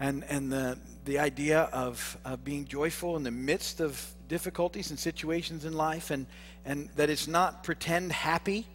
and, 0.00 0.24
and 0.24 0.50
the, 0.50 0.78
the 1.04 1.20
idea 1.20 1.60
of, 1.72 2.18
of 2.24 2.44
being 2.44 2.64
joyful 2.64 3.16
in 3.16 3.22
the 3.22 3.30
midst 3.30 3.80
of 3.80 4.04
difficulties 4.26 4.90
and 4.90 4.98
situations 4.98 5.64
in 5.64 5.74
life, 5.74 6.10
and, 6.10 6.26
and 6.64 6.88
that 6.96 7.08
it's 7.08 7.28
not 7.28 7.62
pretend 7.62 8.10
happy, 8.10 8.66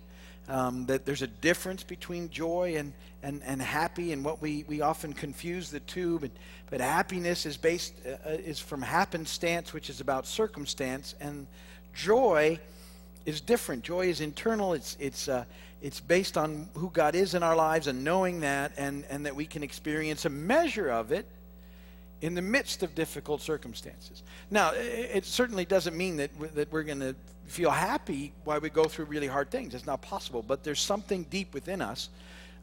um, 0.48 0.86
that 0.86 1.06
there's 1.06 1.22
a 1.22 1.28
difference 1.28 1.84
between 1.84 2.30
joy 2.30 2.76
and, 2.78 2.94
and, 3.24 3.42
and 3.46 3.62
happy, 3.62 4.12
and 4.12 4.24
what 4.24 4.42
we, 4.42 4.64
we 4.68 4.82
often 4.82 5.14
confuse 5.14 5.72
the 5.72 5.80
two. 5.82 6.20
But, 6.20 6.32
but 6.70 6.82
happiness 6.82 7.46
is 7.46 7.58
based 7.58 7.94
uh, 8.06 8.30
is 8.30 8.60
from 8.60 8.82
happenstance, 8.82 9.74
which 9.74 9.90
is 9.90 10.02
about 10.02 10.28
circumstance, 10.28 11.16
and 11.20 11.48
joy 11.94 12.60
is 13.26 13.42
different. 13.42 13.84
Joy 13.84 14.08
is 14.08 14.22
internal. 14.22 14.74
It's 14.74 14.98
it's 15.00 15.28
uh, 15.28 15.46
it's 15.82 16.00
based 16.00 16.38
on 16.38 16.68
who 16.74 16.90
God 16.90 17.16
is 17.16 17.36
in 17.36 17.44
our 17.44 17.56
lives 17.56 17.88
and 17.88 18.04
knowing 18.04 18.40
that, 18.42 18.72
and, 18.78 19.06
and 19.10 19.26
that 19.26 19.36
we 19.36 19.46
can 19.46 19.62
experience 19.62 20.26
a 20.26 20.30
measure 20.30 20.90
of 20.90 21.12
it 21.12 21.28
in 22.26 22.34
the 22.34 22.42
midst 22.42 22.82
of 22.82 22.96
difficult 22.96 23.40
circumstances. 23.40 24.24
Now, 24.50 24.72
it 24.74 25.26
certainly 25.26 25.64
doesn't 25.64 25.96
mean 25.96 26.18
that, 26.18 26.32
that 26.56 26.72
we're 26.72 26.82
going 26.82 27.00
to 27.02 27.16
feel 27.46 27.70
happy 27.70 28.34
while 28.46 28.60
we 28.60 28.72
go 28.72 28.86
through 28.86 29.06
really 29.06 29.28
hard 29.28 29.52
things. 29.52 29.76
It's 29.76 29.86
not 29.86 30.02
possible. 30.02 30.42
But 30.42 30.64
there's 30.64 30.80
something 30.80 31.28
deep 31.30 31.54
within 31.54 31.84
us 31.84 32.10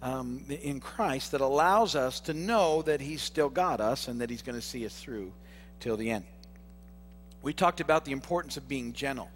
um, 0.02 0.45
in 0.49 0.81
Christ 0.81 1.31
that 1.31 1.40
allows 1.40 1.95
us 1.95 2.19
to 2.21 2.35
know 2.35 2.83
that 2.83 3.00
He's 3.00 3.23
still 3.23 3.49
got 3.49 3.81
us 3.81 4.09
and 4.09 4.21
that 4.21 4.31
He's 4.31 4.42
going 4.42 4.59
to 4.59 4.66
see 4.66 4.85
us 4.85 4.99
through 4.99 5.31
till 5.78 5.97
the 5.97 6.11
end. 6.11 6.25
We 7.40 7.52
talked 7.52 7.81
about 7.81 8.04
the 8.04 8.11
importance 8.11 8.57
of 8.57 8.69
being 8.69 8.92
gentle 8.92 9.31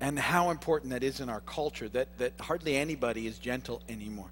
and 0.00 0.16
how 0.16 0.50
important 0.50 0.92
that 0.92 1.02
is 1.02 1.18
in 1.18 1.28
our 1.28 1.40
culture 1.40 1.88
that, 1.88 2.16
that 2.18 2.34
hardly 2.38 2.76
anybody 2.76 3.26
is 3.26 3.38
gentle 3.38 3.82
anymore. 3.88 4.30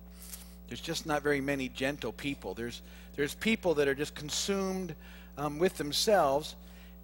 There's 0.68 0.80
just 0.80 1.04
not 1.04 1.25
very 1.25 1.40
many 1.40 1.68
gentle 1.68 2.12
people. 2.12 2.54
There's, 2.54 2.80
there's 3.16 3.35
people 3.35 3.75
that 3.75 3.88
are 3.88 3.95
just 3.95 4.14
consumed 4.14 4.95
um, 5.38 5.59
with 5.59 5.76
themselves 5.76 6.57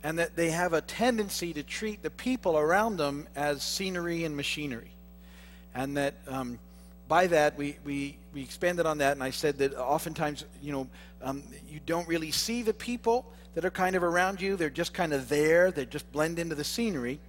and 0.02 0.18
that 0.18 0.34
they 0.36 0.50
have 0.50 0.72
a 0.72 0.80
tendency 0.80 1.52
to 1.52 1.62
treat 1.62 2.02
the 2.02 2.10
people 2.10 2.58
around 2.58 2.96
them 2.96 3.28
as 3.36 3.62
scenery 3.62 4.24
and 4.24 4.36
machinery. 4.36 4.90
And 5.74 5.96
that 5.96 6.14
um, 6.26 6.58
by 7.08 7.28
that, 7.28 7.56
we, 7.56 7.76
we, 7.84 8.18
we 8.34 8.42
expanded 8.42 8.84
on 8.84 8.98
that, 8.98 9.12
and 9.12 9.22
I 9.22 9.30
said 9.30 9.58
that 9.58 9.74
oftentimes, 9.74 10.44
you 10.60 10.72
know, 10.72 10.88
um, 11.22 11.42
you 11.68 11.78
don't 11.86 12.08
really 12.08 12.32
see 12.32 12.62
the 12.62 12.74
people 12.74 13.26
that 13.54 13.64
are 13.64 13.70
kind 13.70 13.94
of 13.94 14.02
around 14.02 14.40
you. 14.40 14.56
They're 14.56 14.70
just 14.70 14.92
kind 14.92 15.12
of 15.12 15.28
there, 15.28 15.70
they 15.70 15.86
just 15.86 16.10
blend 16.10 16.38
into 16.38 16.54
the 16.54 16.64
scenery 16.64 17.20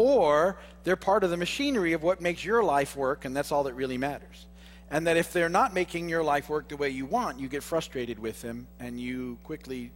or 0.00 0.56
they're 0.82 0.96
part 0.96 1.24
of 1.24 1.28
the 1.28 1.36
machinery 1.36 1.92
of 1.92 2.02
what 2.02 2.22
makes 2.22 2.42
your 2.42 2.62
life 2.64 2.96
work, 2.96 3.26
and 3.26 3.36
that's 3.36 3.52
all 3.52 3.64
that 3.64 3.74
really 3.74 3.98
matters. 3.98 4.46
And 4.90 5.06
that 5.06 5.18
if 5.18 5.30
they're 5.30 5.50
not 5.50 5.74
making 5.74 6.08
your 6.08 6.24
life 6.24 6.48
work 6.48 6.68
the 6.68 6.76
way 6.78 6.88
you 6.88 7.04
want, 7.04 7.38
you 7.38 7.48
get 7.48 7.62
frustrated 7.62 8.18
with 8.18 8.40
them 8.40 8.66
and 8.78 8.98
you 8.98 9.36
quickly 9.44 9.90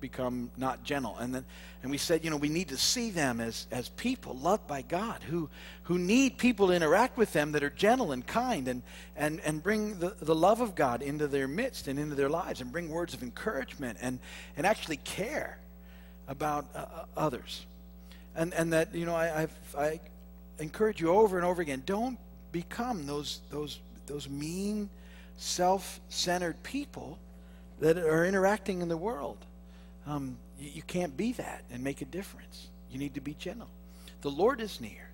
become 0.00 0.50
not 0.56 0.84
gentle. 0.84 1.16
And 1.18 1.34
then 1.34 1.44
and 1.82 1.90
we 1.90 1.98
said, 1.98 2.24
you 2.24 2.30
know, 2.30 2.36
we 2.36 2.48
need 2.48 2.68
to 2.68 2.76
see 2.76 3.10
them 3.10 3.40
as, 3.40 3.68
as 3.70 3.88
people 3.90 4.34
loved 4.34 4.66
by 4.66 4.82
God 4.82 5.22
who 5.22 5.48
who 5.84 5.98
need 5.98 6.38
people 6.38 6.68
to 6.68 6.72
interact 6.72 7.16
with 7.16 7.32
them 7.32 7.52
that 7.52 7.62
are 7.62 7.70
gentle 7.70 8.12
and 8.12 8.26
kind 8.26 8.68
and 8.68 8.82
and, 9.16 9.40
and 9.40 9.62
bring 9.62 9.98
the, 9.98 10.14
the 10.20 10.34
love 10.34 10.60
of 10.60 10.74
God 10.74 11.02
into 11.02 11.26
their 11.26 11.48
midst 11.48 11.88
and 11.88 11.98
into 11.98 12.14
their 12.14 12.28
lives 12.28 12.60
and 12.60 12.72
bring 12.72 12.88
words 12.88 13.14
of 13.14 13.22
encouragement 13.22 13.98
and, 14.00 14.18
and 14.56 14.66
actually 14.66 14.98
care 14.98 15.58
about 16.26 16.66
uh, 16.74 16.78
uh 16.78 17.04
others 17.16 17.64
and 18.38 18.54
and 18.54 18.72
that 18.72 18.94
you 18.94 19.04
know 19.04 19.14
I 19.14 19.42
I've, 19.42 19.76
I 19.76 20.00
encourage 20.58 21.00
you 21.00 21.10
over 21.10 21.36
and 21.36 21.46
over 21.46 21.60
again. 21.60 21.82
Don't 21.84 22.18
become 22.52 23.06
those 23.06 23.40
those 23.50 23.80
those 24.06 24.28
mean, 24.28 24.88
self-centered 25.36 26.62
people 26.62 27.18
that 27.80 27.98
are 27.98 28.24
interacting 28.24 28.80
in 28.80 28.88
the 28.88 28.96
world. 28.96 29.38
Um, 30.08 30.36
You, 30.58 30.70
you 30.74 30.82
can't 30.82 31.16
be 31.16 31.32
that 31.34 31.62
and 31.70 31.84
make 31.84 32.02
a 32.02 32.06
difference. 32.06 32.68
You 32.90 32.98
need 32.98 33.14
to 33.14 33.20
be 33.20 33.34
gentle. 33.34 33.68
The 34.22 34.30
Lord 34.30 34.60
is 34.60 34.80
near. 34.80 35.10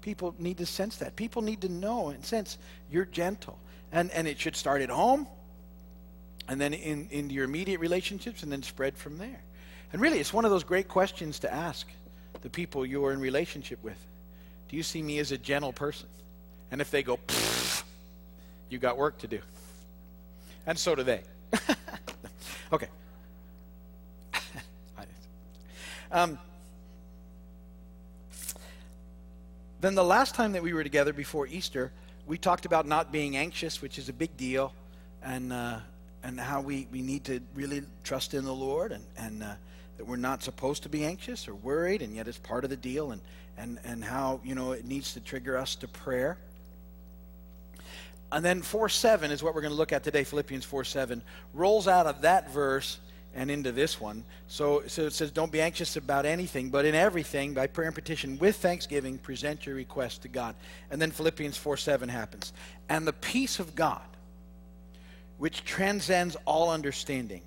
People 0.00 0.34
need 0.38 0.58
to 0.58 0.66
sense 0.66 0.96
that. 0.98 1.16
People 1.16 1.42
need 1.42 1.60
to 1.62 1.68
know 1.68 2.08
and 2.10 2.24
sense 2.24 2.58
you're 2.90 3.04
gentle. 3.04 3.58
And, 3.92 4.10
and 4.12 4.28
it 4.28 4.38
should 4.38 4.56
start 4.56 4.82
at 4.82 4.88
home 4.88 5.26
and 6.48 6.60
then 6.60 6.72
in, 6.74 7.30
your 7.30 7.44
immediate 7.44 7.80
relationships 7.80 8.42
and 8.42 8.52
then 8.52 8.62
spread 8.62 8.96
from 8.96 9.18
there. 9.18 9.42
And 9.92 10.00
really, 10.00 10.18
it's 10.20 10.32
one 10.32 10.44
of 10.44 10.50
those 10.50 10.64
great 10.64 10.88
questions 10.88 11.40
to 11.40 11.52
ask 11.52 11.86
the 12.42 12.50
people 12.50 12.86
you're 12.86 13.12
in 13.12 13.20
relationship 13.20 13.82
with. 13.82 13.98
Do 14.68 14.76
you 14.76 14.82
see 14.82 15.02
me 15.02 15.18
as 15.18 15.32
a 15.32 15.38
gentle 15.38 15.72
person? 15.72 16.08
And 16.70 16.80
if 16.80 16.90
they 16.90 17.02
go, 17.02 17.18
you 18.68 18.78
got 18.78 18.96
work 18.96 19.18
to 19.18 19.26
do. 19.26 19.40
And 20.66 20.78
so 20.78 20.94
do 20.94 21.02
they. 21.02 21.22
okay. 22.72 22.88
Um, 26.12 26.38
then 29.80 29.94
the 29.94 30.04
last 30.04 30.34
time 30.34 30.52
that 30.52 30.62
we 30.62 30.72
were 30.72 30.82
together 30.82 31.12
before 31.12 31.46
Easter, 31.46 31.92
we 32.26 32.38
talked 32.38 32.66
about 32.66 32.86
not 32.86 33.12
being 33.12 33.36
anxious, 33.36 33.80
which 33.80 33.98
is 33.98 34.08
a 34.08 34.12
big 34.12 34.36
deal, 34.36 34.72
and 35.22 35.52
uh, 35.52 35.78
and 36.22 36.40
how 36.40 36.60
we, 36.60 36.88
we 36.90 37.02
need 37.02 37.24
to 37.24 37.40
really 37.54 37.82
trust 38.02 38.34
in 38.34 38.44
the 38.44 38.54
Lord, 38.54 38.92
and 38.92 39.04
and 39.16 39.42
uh, 39.42 39.54
that 39.96 40.06
we're 40.06 40.16
not 40.16 40.42
supposed 40.42 40.82
to 40.84 40.88
be 40.88 41.04
anxious 41.04 41.46
or 41.46 41.54
worried, 41.54 42.02
and 42.02 42.14
yet 42.14 42.26
it's 42.26 42.38
part 42.38 42.64
of 42.64 42.70
the 42.70 42.76
deal, 42.76 43.12
and 43.12 43.20
and 43.56 43.78
and 43.84 44.04
how 44.04 44.40
you 44.44 44.54
know 44.54 44.72
it 44.72 44.84
needs 44.84 45.12
to 45.14 45.20
trigger 45.20 45.56
us 45.56 45.74
to 45.76 45.88
prayer. 45.88 46.38
And 48.32 48.44
then 48.44 48.60
4 48.60 48.88
7 48.88 49.30
is 49.30 49.40
what 49.42 49.54
we're 49.54 49.60
going 49.60 49.72
to 49.72 49.76
look 49.76 49.92
at 49.92 50.02
today. 50.02 50.24
Philippians 50.24 50.64
4 50.64 50.84
7 50.84 51.22
rolls 51.54 51.86
out 51.86 52.06
of 52.06 52.22
that 52.22 52.50
verse 52.50 52.98
and 53.36 53.50
into 53.50 53.70
this 53.70 54.00
one. 54.00 54.24
So, 54.48 54.82
so 54.86 55.02
it 55.02 55.12
says, 55.12 55.30
Don't 55.30 55.52
be 55.52 55.60
anxious 55.60 55.96
about 55.96 56.24
anything, 56.24 56.70
but 56.70 56.86
in 56.86 56.94
everything, 56.94 57.52
by 57.52 57.66
prayer 57.66 57.86
and 57.86 57.94
petition, 57.94 58.38
with 58.38 58.56
thanksgiving, 58.56 59.18
present 59.18 59.66
your 59.66 59.76
request 59.76 60.22
to 60.22 60.28
God. 60.28 60.56
And 60.90 61.00
then 61.00 61.10
Philippians 61.10 61.56
4 61.56 61.76
7 61.76 62.08
happens. 62.08 62.52
And 62.88 63.06
the 63.06 63.12
peace 63.12 63.60
of 63.60 63.74
God, 63.74 64.00
which 65.36 65.64
transcends 65.64 66.34
all 66.46 66.70
understanding, 66.70 67.42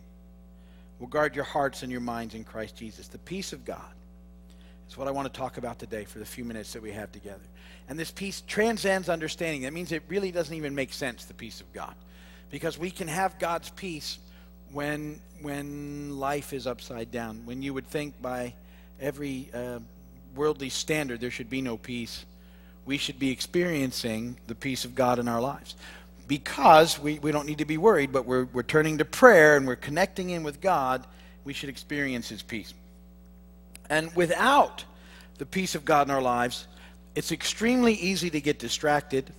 will 0.99 1.07
guard 1.07 1.35
your 1.35 1.45
hearts 1.45 1.81
and 1.81 1.91
your 1.91 2.01
minds 2.01 2.35
in 2.35 2.43
Christ 2.43 2.75
Jesus. 2.75 3.07
The 3.07 3.17
peace 3.17 3.51
of 3.51 3.65
God 3.65 3.81
is 4.87 4.95
what 4.95 5.07
I 5.07 5.11
want 5.11 5.31
to 5.33 5.37
talk 5.37 5.57
about 5.57 5.79
today 5.79 6.05
for 6.05 6.19
the 6.19 6.25
few 6.25 6.45
minutes 6.45 6.71
that 6.73 6.83
we 6.83 6.91
have 6.91 7.11
together. 7.11 7.39
And 7.89 7.97
this 7.97 8.11
peace 8.11 8.43
transcends 8.45 9.09
understanding. 9.09 9.63
That 9.63 9.73
means 9.73 9.91
it 9.91 10.03
really 10.07 10.31
doesn't 10.31 10.55
even 10.55 10.75
make 10.75 10.93
sense, 10.93 11.25
the 11.25 11.33
peace 11.33 11.61
of 11.61 11.73
God. 11.73 11.95
Because 12.51 12.77
we 12.77 12.91
can 12.91 13.07
have 13.07 13.39
God's 13.39 13.71
peace 13.71 14.19
when, 14.71 15.19
when 15.41 16.19
life 16.19 16.53
is 16.53 16.67
upside 16.67 17.11
down. 17.11 17.41
When 17.45 17.61
you 17.61 17.73
would 17.73 17.87
think 17.87 18.21
by 18.21 18.53
every 18.99 19.49
uh, 19.53 19.79
worldly 20.35 20.69
standard 20.69 21.19
there 21.19 21.31
should 21.31 21.49
be 21.49 21.61
no 21.61 21.77
peace, 21.77 22.25
we 22.85 22.97
should 22.97 23.19
be 23.19 23.31
experiencing 23.31 24.37
the 24.47 24.55
peace 24.55 24.85
of 24.85 24.95
God 24.95 25.19
in 25.19 25.27
our 25.27 25.41
lives. 25.41 25.75
Because 26.27 26.99
we, 26.99 27.19
we 27.19 27.31
don't 27.31 27.47
need 27.47 27.57
to 27.57 27.65
be 27.65 27.77
worried, 27.77 28.11
but 28.11 28.25
we're, 28.25 28.45
we're 28.45 28.63
turning 28.63 28.99
to 28.99 29.05
prayer 29.05 29.57
and 29.57 29.65
we're 29.65 29.75
connecting 29.75 30.29
in 30.29 30.43
with 30.43 30.61
God, 30.61 31.05
we 31.43 31.53
should 31.53 31.69
experience 31.69 32.29
His 32.29 32.41
peace. 32.41 32.73
And 33.89 34.15
without 34.15 34.85
the 35.39 35.45
peace 35.45 35.73
of 35.73 35.85
God 35.85 36.07
in 36.07 36.11
our 36.11 36.21
lives, 36.21 36.67
it's 37.15 37.31
extremely 37.31 37.93
easy 37.93 38.29
to 38.29 38.39
get 38.39 38.59
distracted, 38.59 39.31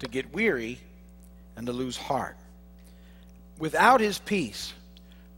to 0.00 0.08
get 0.08 0.32
weary, 0.34 0.78
and 1.56 1.66
to 1.66 1.72
lose 1.72 1.96
heart. 1.96 2.36
Without 3.58 4.00
his 4.00 4.18
peace, 4.18 4.72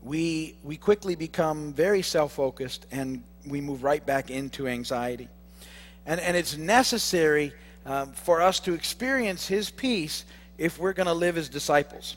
we, 0.01 0.55
we 0.63 0.77
quickly 0.77 1.15
become 1.15 1.73
very 1.73 2.01
self 2.01 2.33
focused 2.33 2.85
and 2.91 3.23
we 3.45 3.61
move 3.61 3.83
right 3.83 4.05
back 4.05 4.29
into 4.29 4.67
anxiety. 4.67 5.27
And, 6.05 6.19
and 6.19 6.35
it's 6.37 6.57
necessary 6.57 7.53
um, 7.85 8.13
for 8.13 8.41
us 8.41 8.59
to 8.61 8.73
experience 8.73 9.47
his 9.47 9.69
peace 9.69 10.25
if 10.57 10.79
we're 10.79 10.93
going 10.93 11.07
to 11.07 11.13
live 11.13 11.37
as 11.37 11.49
disciples. 11.49 12.15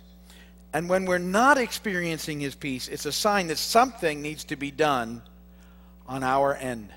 And 0.73 0.89
when 0.89 1.05
we're 1.05 1.19
not 1.19 1.59
experiencing 1.59 2.41
his 2.41 2.55
peace, 2.55 2.89
it's 2.89 3.07
a 3.07 3.13
sign 3.13 3.49
that 3.49 3.59
something 3.59 4.23
needs 4.23 4.45
to 4.45 4.57
be 4.57 4.71
done 4.71 5.23
on 6.07 6.23
our 6.23 6.55
end. 6.55 6.91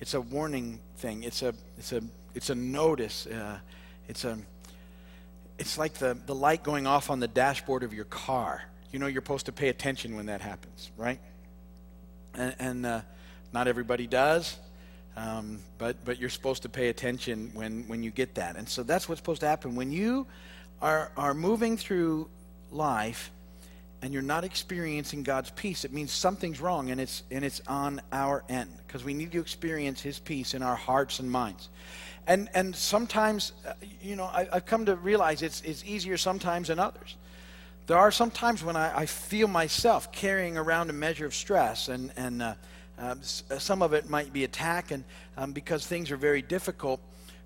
It's 0.00 0.14
a 0.14 0.20
warning 0.20 0.80
thing. 0.96 1.22
It's 1.22 1.42
a 1.42 1.54
it's 1.78 1.92
a 1.92 2.02
it's 2.34 2.50
a 2.50 2.54
notice. 2.54 3.26
Uh, 3.26 3.58
it's 4.08 4.24
a 4.24 4.36
it's 5.58 5.78
like 5.78 5.94
the, 5.94 6.16
the 6.26 6.34
light 6.34 6.62
going 6.62 6.86
off 6.86 7.10
on 7.10 7.20
the 7.20 7.28
dashboard 7.28 7.82
of 7.82 7.92
your 7.92 8.04
car. 8.04 8.62
You 8.90 8.98
know 8.98 9.06
you're 9.06 9.22
supposed 9.22 9.46
to 9.46 9.52
pay 9.52 9.68
attention 9.68 10.16
when 10.16 10.26
that 10.26 10.40
happens, 10.40 10.90
right? 10.96 11.18
And, 12.34 12.54
and 12.58 12.86
uh, 12.86 13.00
not 13.52 13.68
everybody 13.68 14.06
does, 14.06 14.56
um, 15.16 15.60
but 15.78 16.04
but 16.04 16.18
you're 16.18 16.30
supposed 16.30 16.62
to 16.62 16.68
pay 16.68 16.88
attention 16.88 17.50
when 17.54 17.86
when 17.88 18.02
you 18.02 18.10
get 18.10 18.34
that. 18.36 18.56
And 18.56 18.68
so 18.68 18.82
that's 18.82 19.08
what's 19.08 19.20
supposed 19.20 19.40
to 19.40 19.48
happen 19.48 19.74
when 19.74 19.92
you 19.92 20.26
are 20.80 21.12
are 21.16 21.34
moving 21.34 21.76
through 21.76 22.28
life 22.70 23.30
and 24.02 24.12
you're 24.12 24.20
not 24.20 24.42
experiencing 24.42 25.22
God's 25.22 25.50
peace, 25.50 25.84
it 25.84 25.92
means 25.92 26.10
something's 26.10 26.60
wrong 26.60 26.90
and 26.90 27.00
it's 27.00 27.22
and 27.30 27.44
it's 27.44 27.62
on 27.66 28.00
our 28.10 28.42
end 28.48 28.70
because 28.86 29.04
we 29.04 29.14
need 29.14 29.32
to 29.32 29.40
experience 29.40 30.00
his 30.00 30.18
peace 30.18 30.54
in 30.54 30.62
our 30.62 30.76
hearts 30.76 31.20
and 31.20 31.30
minds. 31.30 31.68
And 32.26 32.48
and 32.54 32.74
sometimes 32.74 33.52
uh, 33.66 33.72
you 34.00 34.16
know, 34.16 34.24
I, 34.24 34.48
have 34.52 34.66
come 34.66 34.86
to 34.86 34.96
realize 34.96 35.42
it's 35.42 35.60
it's 35.62 35.84
easier 35.84 36.16
sometimes 36.16 36.68
than 36.68 36.78
others. 36.78 37.16
There 37.86 37.98
are 37.98 38.12
some 38.12 38.30
times 38.30 38.62
when 38.62 38.76
I, 38.76 39.00
I 39.00 39.06
feel 39.06 39.48
myself 39.48 40.12
carrying 40.12 40.56
around 40.56 40.88
a 40.90 40.92
measure 40.92 41.26
of 41.26 41.34
stress 41.34 41.88
and 41.88 42.12
and 42.16 42.42
uh, 42.42 42.54
uh, 42.98 43.14
some 43.16 43.82
of 43.82 43.92
it 43.92 44.08
might 44.08 44.32
be 44.32 44.44
attack 44.44 44.90
and 44.92 45.04
um, 45.36 45.52
because 45.52 45.86
things 45.86 46.10
are 46.10 46.16
very 46.16 46.42
difficult 46.42 47.00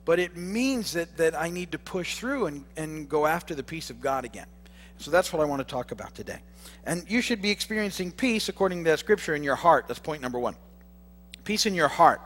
but 0.06 0.20
it 0.20 0.36
means 0.36 0.92
that, 0.92 1.16
that 1.18 1.38
I 1.38 1.50
need 1.50 1.72
to 1.72 1.78
push 1.78 2.14
through 2.14 2.46
and, 2.46 2.64
and 2.76 3.08
go 3.08 3.26
after 3.26 3.54
the 3.54 3.64
peace 3.64 3.90
of 3.90 4.00
God 4.00 4.24
again. 4.24 4.46
So 4.98 5.10
that's 5.10 5.32
what 5.32 5.42
I 5.42 5.44
want 5.44 5.60
to 5.60 5.70
talk 5.70 5.90
about 5.90 6.14
today. 6.14 6.38
And 6.84 7.04
you 7.10 7.20
should 7.20 7.42
be 7.42 7.50
experiencing 7.50 8.12
peace 8.12 8.48
according 8.48 8.84
to 8.84 8.90
that 8.90 9.00
scripture 9.00 9.34
in 9.34 9.42
your 9.42 9.56
heart. 9.56 9.88
That's 9.88 9.98
point 9.98 10.22
number 10.22 10.38
one. 10.38 10.54
Peace 11.44 11.66
in 11.66 11.74
your 11.74 11.88
heart. 11.88 12.22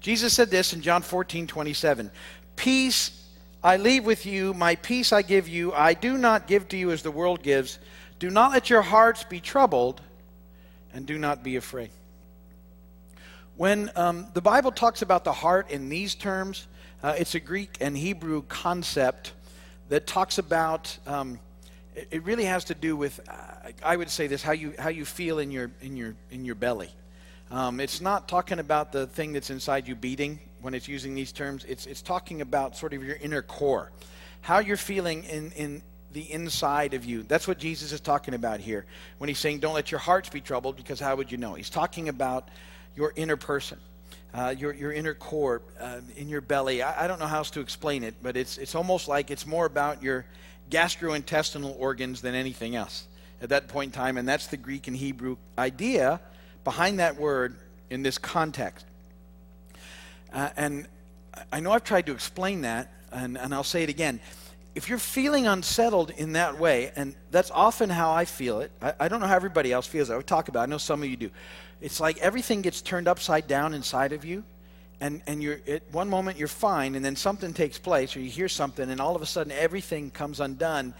Jesus 0.00 0.32
said 0.32 0.50
this 0.50 0.72
in 0.72 0.80
John 0.80 1.02
14, 1.02 1.46
27. 1.46 2.10
Peace 2.56 3.20
I 3.62 3.76
leave 3.76 4.06
with 4.06 4.24
you, 4.24 4.54
my 4.54 4.74
peace 4.76 5.12
I 5.12 5.20
give 5.20 5.46
you. 5.46 5.72
I 5.74 5.92
do 5.92 6.16
not 6.16 6.46
give 6.46 6.68
to 6.68 6.76
you 6.76 6.90
as 6.90 7.02
the 7.02 7.10
world 7.10 7.42
gives. 7.42 7.78
Do 8.18 8.30
not 8.30 8.52
let 8.52 8.70
your 8.70 8.80
hearts 8.80 9.22
be 9.24 9.40
troubled, 9.40 10.00
and 10.94 11.04
do 11.04 11.18
not 11.18 11.42
be 11.42 11.56
afraid. 11.56 11.90
When 13.56 13.90
um, 13.96 14.26
the 14.32 14.40
Bible 14.40 14.72
talks 14.72 15.02
about 15.02 15.24
the 15.24 15.32
heart 15.32 15.70
in 15.70 15.90
these 15.90 16.14
terms, 16.14 16.66
uh, 17.02 17.14
it's 17.18 17.34
a 17.34 17.40
Greek 17.40 17.76
and 17.82 17.96
Hebrew 17.96 18.42
concept 18.42 19.34
that 19.90 20.06
talks 20.06 20.38
about. 20.38 20.96
Um, 21.06 21.38
it 21.94 22.22
really 22.24 22.44
has 22.44 22.64
to 22.66 22.74
do 22.74 22.96
with, 22.96 23.20
uh, 23.28 23.72
I 23.82 23.96
would 23.96 24.08
say 24.08 24.26
this, 24.26 24.42
how 24.42 24.52
you, 24.52 24.72
how 24.78 24.88
you 24.88 25.04
feel 25.04 25.38
in 25.38 25.50
your, 25.50 25.70
in 25.82 25.96
your, 25.96 26.14
in 26.30 26.46
your 26.46 26.54
belly. 26.54 26.88
Um, 27.50 27.80
it's 27.80 28.00
not 28.00 28.28
talking 28.28 28.58
about 28.58 28.92
the 28.92 29.06
thing 29.06 29.32
that's 29.32 29.50
inside 29.50 29.88
you 29.88 29.94
beating 29.94 30.38
when 30.60 30.74
it's 30.74 30.86
using 30.86 31.14
these 31.14 31.32
terms. 31.32 31.64
It's, 31.64 31.86
it's 31.86 32.02
talking 32.02 32.40
about 32.40 32.76
sort 32.76 32.92
of 32.94 33.04
your 33.04 33.16
inner 33.16 33.42
core, 33.42 33.90
how 34.40 34.60
you're 34.60 34.76
feeling 34.76 35.24
in, 35.24 35.50
in 35.52 35.82
the 36.12 36.30
inside 36.30 36.94
of 36.94 37.04
you. 37.04 37.22
That's 37.22 37.48
what 37.48 37.58
Jesus 37.58 37.92
is 37.92 38.00
talking 38.00 38.34
about 38.34 38.60
here 38.60 38.86
when 39.18 39.28
he's 39.28 39.38
saying, 39.38 39.58
Don't 39.60 39.74
let 39.74 39.90
your 39.90 40.00
hearts 40.00 40.28
be 40.28 40.40
troubled, 40.40 40.76
because 40.76 41.00
how 41.00 41.16
would 41.16 41.32
you 41.32 41.38
know? 41.38 41.54
He's 41.54 41.70
talking 41.70 42.08
about 42.08 42.48
your 42.96 43.12
inner 43.16 43.36
person. 43.36 43.78
Uh, 44.32 44.54
your, 44.56 44.72
your 44.72 44.92
inner 44.92 45.12
core 45.12 45.60
uh, 45.80 46.00
in 46.16 46.28
your 46.28 46.40
belly. 46.40 46.82
I, 46.82 47.04
I, 47.04 47.08
don't 47.08 47.18
know 47.18 47.26
how 47.26 47.38
else 47.38 47.50
to 47.50 47.60
explain 47.60 48.04
it, 48.04 48.14
but 48.22 48.36
it's, 48.36 48.58
it's 48.58 48.76
almost 48.76 49.08
like 49.08 49.28
it's 49.32 49.44
more 49.44 49.66
about 49.66 50.04
your, 50.04 50.24
gastrointestinal 50.70 51.78
organs 51.78 52.22
than 52.22 52.34
anything 52.34 52.76
else 52.76 53.06
at 53.42 53.50
that 53.50 53.68
point 53.68 53.88
in 53.88 54.00
time. 54.00 54.16
And 54.16 54.26
that's 54.26 54.46
the 54.46 54.56
Greek 54.56 54.86
and 54.86 54.96
Hebrew 54.96 55.36
idea 55.58 56.20
behind 56.64 56.98
that 56.98 57.16
word 57.16 57.56
in 57.90 58.02
this 58.02 58.18
context. 58.18 58.86
Uh, 60.32 60.50
and 60.56 60.86
I 61.52 61.60
know 61.60 61.72
I've 61.72 61.84
tried 61.84 62.06
to 62.06 62.12
explain 62.12 62.62
that, 62.62 62.92
and, 63.12 63.36
and 63.36 63.54
I'll 63.54 63.64
say 63.64 63.82
it 63.82 63.88
again. 63.88 64.20
If 64.74 64.88
you're 64.88 64.98
feeling 64.98 65.46
unsettled 65.46 66.10
in 66.10 66.34
that 66.34 66.58
way, 66.58 66.92
and 66.94 67.14
that's 67.30 67.50
often 67.50 67.90
how 67.90 68.12
I 68.12 68.24
feel 68.24 68.60
it, 68.60 68.70
I, 68.80 68.94
I 69.00 69.08
don't 69.08 69.20
know 69.20 69.26
how 69.26 69.36
everybody 69.36 69.72
else 69.72 69.86
feels. 69.86 70.10
I 70.10 70.16
would 70.16 70.26
talk 70.26 70.48
about. 70.48 70.60
It. 70.60 70.62
I 70.64 70.66
know 70.66 70.78
some 70.78 71.02
of 71.02 71.08
you 71.08 71.16
do. 71.16 71.30
It's 71.80 71.98
like 71.98 72.18
everything 72.18 72.62
gets 72.62 72.80
turned 72.80 73.08
upside 73.08 73.48
down 73.48 73.74
inside 73.74 74.12
of 74.12 74.24
you, 74.24 74.44
and 75.00 75.22
and 75.26 75.42
you're 75.42 75.60
at 75.66 75.82
one 75.92 76.08
moment 76.08 76.38
you're 76.38 76.48
fine 76.48 76.94
and 76.94 77.04
then 77.04 77.16
something 77.16 77.52
takes 77.52 77.78
place 77.78 78.14
or 78.14 78.20
you 78.20 78.30
hear 78.30 78.48
something 78.48 78.90
and 78.90 79.00
all 79.00 79.16
of 79.16 79.22
a 79.22 79.26
sudden 79.26 79.52
everything 79.52 80.10
comes 80.10 80.40
undone 80.40 80.94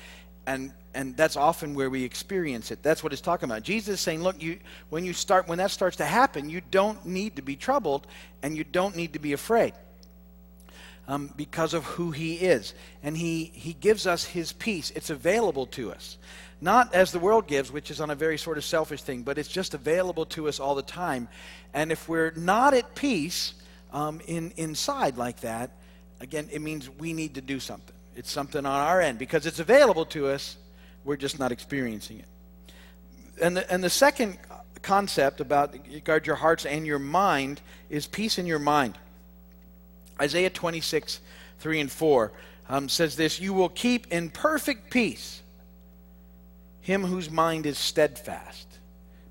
and 0.47 0.73
and 0.93 1.17
that's 1.17 1.37
often 1.37 1.75
where 1.75 1.89
we 1.89 2.03
experience 2.03 2.71
it. 2.71 2.83
That's 2.83 3.03
what 3.05 3.13
it's 3.13 3.23
talking 3.23 3.49
about. 3.49 3.63
Jesus 3.63 3.95
is 3.95 4.01
saying 4.01 4.23
look 4.23 4.43
you 4.43 4.59
when 4.89 5.05
you 5.05 5.13
start 5.13 5.49
when 5.49 5.59
that 5.59 5.71
starts 5.71 5.97
to 5.99 6.05
happen 6.05 6.51
you 6.51 6.61
don't 6.71 7.05
need 7.07 7.37
to 7.37 7.43
be 7.43 7.57
troubled 7.57 8.07
and 8.43 8.57
you 8.57 8.65
don't 8.65 8.97
need 8.97 9.13
to 9.13 9.19
be 9.19 9.33
afraid 9.33 9.73
um, 11.09 11.33
because 11.37 11.75
of 11.75 11.85
who 11.85 12.11
he 12.11 12.35
is. 12.37 12.75
And 13.03 13.17
he 13.17 13.51
he 13.55 13.75
gives 13.75 14.07
us 14.07 14.25
his 14.25 14.53
peace. 14.53 14.91
It's 14.95 15.11
available 15.11 15.67
to 15.67 15.93
us. 15.93 16.19
Not 16.61 16.95
as 16.95 17.11
the 17.11 17.19
world 17.19 17.47
gives, 17.47 17.73
which 17.73 17.91
is 17.91 18.01
on 18.01 18.11
a 18.11 18.15
very 18.15 18.37
sort 18.37 18.59
of 18.59 18.65
selfish 18.65 19.03
thing, 19.03 19.23
but 19.23 19.39
it's 19.39 19.49
just 19.49 19.75
available 19.75 20.27
to 20.27 20.47
us 20.47 20.61
all 20.61 20.75
the 20.75 20.83
time. 20.83 21.29
And 21.73 21.91
if 21.91 22.09
we're 22.09 22.33
not 22.33 22.75
at 22.75 22.95
peace 22.95 23.55
um, 23.93 24.21
in, 24.27 24.53
inside 24.57 25.17
like 25.17 25.41
that, 25.41 25.71
again, 26.21 26.49
it 26.53 26.61
means 26.61 26.91
we 26.91 27.13
need 27.15 27.35
to 27.37 27.41
do 27.41 27.61
something. 27.61 27.95
It's 28.17 28.31
something 28.31 28.65
on 28.67 28.81
our 28.81 29.01
end 29.01 29.19
because 29.19 29.47
it's 29.47 29.61
available 29.61 30.05
to 30.07 30.29
us, 30.29 30.57
we're 31.05 31.17
just 31.17 31.39
not 31.39 31.53
experiencing 31.53 32.19
it. 32.19 32.27
And 33.43 33.57
the, 33.57 33.73
and 33.73 33.83
the 33.83 33.91
second 33.91 34.39
concept 34.83 35.41
about 35.41 35.75
guard 36.05 36.27
your 36.27 36.37
hearts 36.37 36.67
and 36.67 36.87
your 36.87 36.99
mind 36.99 37.61
is 37.89 38.07
peace 38.07 38.39
in 38.39 38.47
your 38.47 38.59
mind. 38.59 38.99
Isaiah 40.21 40.51
26, 40.51 41.21
3 41.59 41.81
and 41.81 41.91
4 41.91 42.33
um, 42.69 42.89
says 42.89 43.17
this 43.17 43.41
You 43.41 43.55
will 43.55 43.69
keep 43.69 44.13
in 44.13 44.31
perfect 44.31 44.91
peace 44.91 45.41
him 46.81 47.05
whose 47.05 47.31
mind 47.31 47.67
is 47.67 47.79
steadfast, 47.79 48.67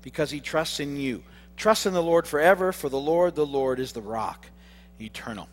because 0.02 0.30
he 0.30 0.40
trusts 0.40 0.80
in 0.80 0.96
you. 0.96 1.22
Trust 1.56 1.84
in 1.84 1.92
the 1.92 2.02
Lord 2.02 2.26
forever, 2.26 2.72
for 2.72 2.88
the 2.88 2.98
Lord, 2.98 3.34
the 3.34 3.46
Lord 3.46 3.80
is 3.80 3.92
the 3.92 4.00
rock, 4.00 4.46
eternal. 5.00 5.48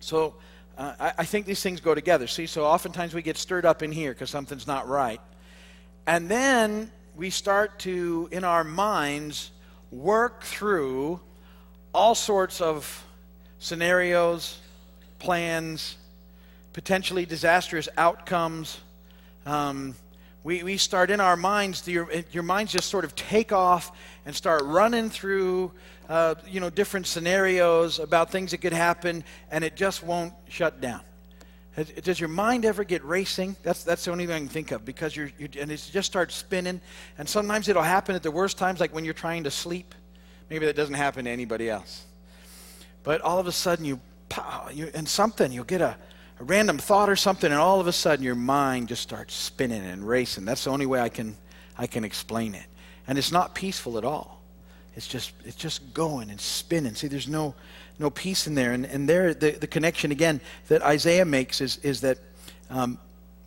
So 0.00 0.34
uh, 0.78 0.94
I, 1.00 1.12
I 1.18 1.24
think 1.24 1.44
these 1.44 1.62
things 1.62 1.80
go 1.80 1.94
together. 1.94 2.28
See, 2.28 2.46
so 2.46 2.64
oftentimes 2.64 3.12
we 3.12 3.20
get 3.20 3.36
stirred 3.36 3.66
up 3.66 3.82
in 3.82 3.90
here 3.90 4.12
because 4.12 4.30
something's 4.30 4.66
not 4.66 4.88
right. 4.88 5.20
And 6.06 6.30
then 6.30 6.90
we 7.16 7.30
start 7.30 7.80
to, 7.80 8.28
in 8.30 8.44
our 8.44 8.62
minds, 8.62 9.50
work 9.90 10.44
through 10.44 11.20
all 11.92 12.14
sorts 12.14 12.60
of 12.60 13.04
scenarios, 13.58 14.60
plans, 15.18 15.96
potentially 16.72 17.26
disastrous 17.26 17.88
outcomes. 17.96 18.80
Um, 19.46 19.96
we, 20.44 20.62
we 20.62 20.76
start 20.76 21.10
in 21.10 21.20
our 21.20 21.36
minds, 21.36 21.88
your, 21.88 22.08
your 22.30 22.44
minds 22.44 22.70
just 22.70 22.88
sort 22.88 23.04
of 23.04 23.16
take 23.16 23.52
off 23.52 23.90
and 24.24 24.34
start 24.34 24.62
running 24.62 25.10
through, 25.10 25.72
uh, 26.08 26.34
you 26.46 26.60
know, 26.60 26.70
different 26.70 27.06
scenarios 27.06 27.98
about 27.98 28.30
things 28.30 28.52
that 28.52 28.58
could 28.58 28.72
happen, 28.72 29.24
and 29.50 29.62
it 29.64 29.76
just 29.76 30.02
won't 30.02 30.32
shut 30.48 30.80
down. 30.80 31.00
Does 32.02 32.18
your 32.18 32.28
mind 32.28 32.64
ever 32.64 32.82
get 32.82 33.04
racing? 33.04 33.54
That's, 33.62 33.84
that's 33.84 34.04
the 34.04 34.10
only 34.10 34.26
thing 34.26 34.34
I 34.34 34.38
can 34.38 34.48
think 34.48 34.72
of 34.72 34.84
because 34.84 35.14
you're, 35.14 35.30
you're, 35.38 35.48
and 35.60 35.70
it 35.70 35.88
just 35.92 36.06
starts 36.06 36.34
spinning. 36.34 36.80
And 37.18 37.28
sometimes 37.28 37.68
it'll 37.68 37.82
happen 37.82 38.16
at 38.16 38.22
the 38.24 38.32
worst 38.32 38.58
times, 38.58 38.80
like 38.80 38.92
when 38.92 39.04
you're 39.04 39.14
trying 39.14 39.44
to 39.44 39.50
sleep. 39.50 39.94
Maybe 40.50 40.66
that 40.66 40.74
doesn't 40.74 40.94
happen 40.94 41.26
to 41.26 41.30
anybody 41.30 41.70
else. 41.70 42.04
But 43.04 43.20
all 43.20 43.38
of 43.38 43.46
a 43.46 43.52
sudden, 43.52 43.84
you, 43.84 44.00
you 44.72 44.90
and 44.92 45.08
something, 45.08 45.52
you'll 45.52 45.64
get 45.64 45.80
a, 45.80 45.96
a 46.40 46.44
random 46.44 46.78
thought 46.78 47.08
or 47.08 47.16
something, 47.16 47.50
and 47.50 47.60
all 47.60 47.80
of 47.80 47.86
a 47.86 47.92
sudden 47.92 48.24
your 48.24 48.34
mind 48.34 48.88
just 48.88 49.02
starts 49.02 49.34
spinning 49.34 49.84
and 49.84 50.06
racing. 50.06 50.44
That's 50.44 50.64
the 50.64 50.70
only 50.70 50.86
way 50.86 51.00
I 51.00 51.08
can, 51.08 51.36
I 51.76 51.86
can 51.86 52.02
explain 52.02 52.56
it. 52.56 52.66
And 53.06 53.18
it's 53.18 53.30
not 53.30 53.54
peaceful 53.54 53.98
at 53.98 54.04
all. 54.04 54.37
It's 54.98 55.06
just, 55.06 55.32
it's 55.44 55.54
just 55.54 55.94
going 55.94 56.28
and 56.28 56.40
spinning. 56.40 56.96
See, 56.96 57.06
there's 57.06 57.28
no, 57.28 57.54
no 58.00 58.10
peace 58.10 58.48
in 58.48 58.56
there. 58.56 58.72
And, 58.72 58.84
and 58.84 59.08
there, 59.08 59.32
the, 59.32 59.52
the 59.52 59.68
connection 59.68 60.10
again 60.10 60.40
that 60.66 60.82
Isaiah 60.82 61.24
makes 61.24 61.60
is, 61.60 61.76
is 61.84 62.00
that 62.00 62.18
um, 62.68 62.98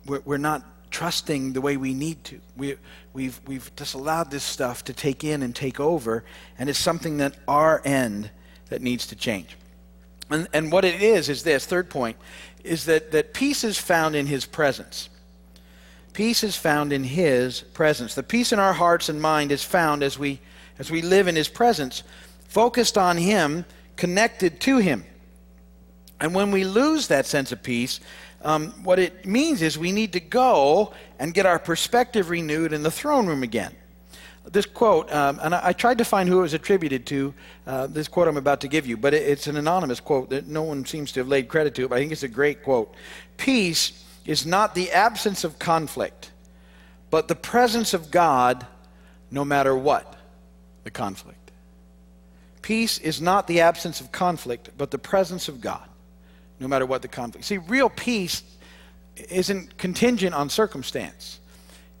we're, 0.06 0.22
we're 0.24 0.38
not 0.38 0.64
trusting 0.90 1.52
the 1.52 1.60
way 1.60 1.76
we 1.76 1.92
need 1.92 2.24
to. 2.24 2.40
We, 2.56 2.76
we've, 3.12 3.38
we've 3.46 3.70
just 3.76 3.92
allowed 3.92 4.30
this 4.30 4.42
stuff 4.42 4.82
to 4.84 4.94
take 4.94 5.24
in 5.24 5.42
and 5.42 5.54
take 5.54 5.78
over, 5.78 6.24
and 6.58 6.70
it's 6.70 6.78
something 6.78 7.18
that 7.18 7.34
our 7.46 7.82
end 7.84 8.30
that 8.70 8.80
needs 8.80 9.06
to 9.08 9.14
change. 9.14 9.54
And, 10.30 10.48
and 10.54 10.72
what 10.72 10.86
it 10.86 11.02
is, 11.02 11.28
is 11.28 11.42
this 11.42 11.66
third 11.66 11.90
point, 11.90 12.16
is 12.64 12.86
that, 12.86 13.12
that 13.12 13.34
peace 13.34 13.62
is 13.62 13.76
found 13.76 14.16
in 14.16 14.24
his 14.26 14.46
presence. 14.46 15.10
Peace 16.14 16.42
is 16.42 16.56
found 16.56 16.94
in 16.94 17.04
his 17.04 17.60
presence. 17.60 18.14
The 18.14 18.22
peace 18.22 18.52
in 18.52 18.58
our 18.58 18.72
hearts 18.72 19.10
and 19.10 19.20
mind 19.20 19.52
is 19.52 19.62
found 19.62 20.02
as 20.02 20.18
we, 20.18 20.40
as 20.78 20.90
we 20.90 21.02
live 21.02 21.28
in 21.28 21.36
his 21.36 21.48
presence, 21.48 22.02
focused 22.48 22.98
on 22.98 23.16
him, 23.16 23.64
connected 23.96 24.60
to 24.60 24.78
him. 24.78 25.04
And 26.20 26.34
when 26.34 26.50
we 26.50 26.64
lose 26.64 27.08
that 27.08 27.26
sense 27.26 27.52
of 27.52 27.62
peace, 27.62 28.00
um, 28.42 28.70
what 28.84 28.98
it 28.98 29.26
means 29.26 29.62
is 29.62 29.78
we 29.78 29.92
need 29.92 30.12
to 30.12 30.20
go 30.20 30.92
and 31.18 31.34
get 31.34 31.46
our 31.46 31.58
perspective 31.58 32.30
renewed 32.30 32.72
in 32.72 32.82
the 32.82 32.90
throne 32.90 33.26
room 33.26 33.42
again 33.42 33.74
this 34.50 34.66
quote, 34.66 35.12
um, 35.12 35.38
and 35.42 35.54
I, 35.54 35.68
I, 35.68 35.72
tried 35.72 35.98
to 35.98 36.04
find 36.04 36.28
who 36.28 36.40
it 36.40 36.42
was 36.42 36.54
attributed 36.54 37.06
to, 37.06 37.34
uh, 37.66 37.86
this 37.86 38.08
quote 38.08 38.26
I'm 38.26 38.36
about 38.36 38.60
to 38.62 38.68
give 38.68 38.86
you, 38.86 38.96
but 38.96 39.14
it, 39.14 39.22
it's 39.22 39.46
an 39.46 39.56
anonymous 39.56 40.00
quote 40.00 40.30
that 40.30 40.48
no 40.48 40.62
one 40.62 40.84
seems 40.84 41.12
to 41.12 41.20
have 41.20 41.28
laid 41.28 41.48
credit 41.48 41.74
to, 41.76 41.88
but 41.88 41.96
I 41.96 41.98
think 41.98 42.12
it's 42.12 42.24
a 42.24 42.28
great 42.28 42.62
quote. 42.62 42.94
Peace 43.36 44.04
is 44.24 44.44
not 44.44 44.74
the 44.74 44.90
absence 44.90 45.44
of 45.44 45.58
conflict, 45.58 46.30
but 47.10 47.28
the 47.28 47.34
presence 47.34 47.94
of 47.94 48.10
God 48.10 48.66
no 49.30 49.44
matter 49.44 49.76
what 49.76 50.16
the 50.84 50.90
conflict. 50.90 51.50
Peace 52.62 52.98
is 52.98 53.20
not 53.20 53.46
the 53.46 53.60
absence 53.60 54.00
of 54.00 54.12
conflict, 54.12 54.70
but 54.78 54.90
the 54.90 54.98
presence 54.98 55.48
of 55.48 55.60
God 55.60 55.88
no 56.62 56.68
matter 56.68 56.86
what 56.86 57.02
the 57.02 57.08
conflict. 57.08 57.44
See, 57.44 57.58
real 57.58 57.90
peace 57.90 58.42
isn't 59.16 59.76
contingent 59.76 60.34
on 60.34 60.48
circumstance. 60.48 61.40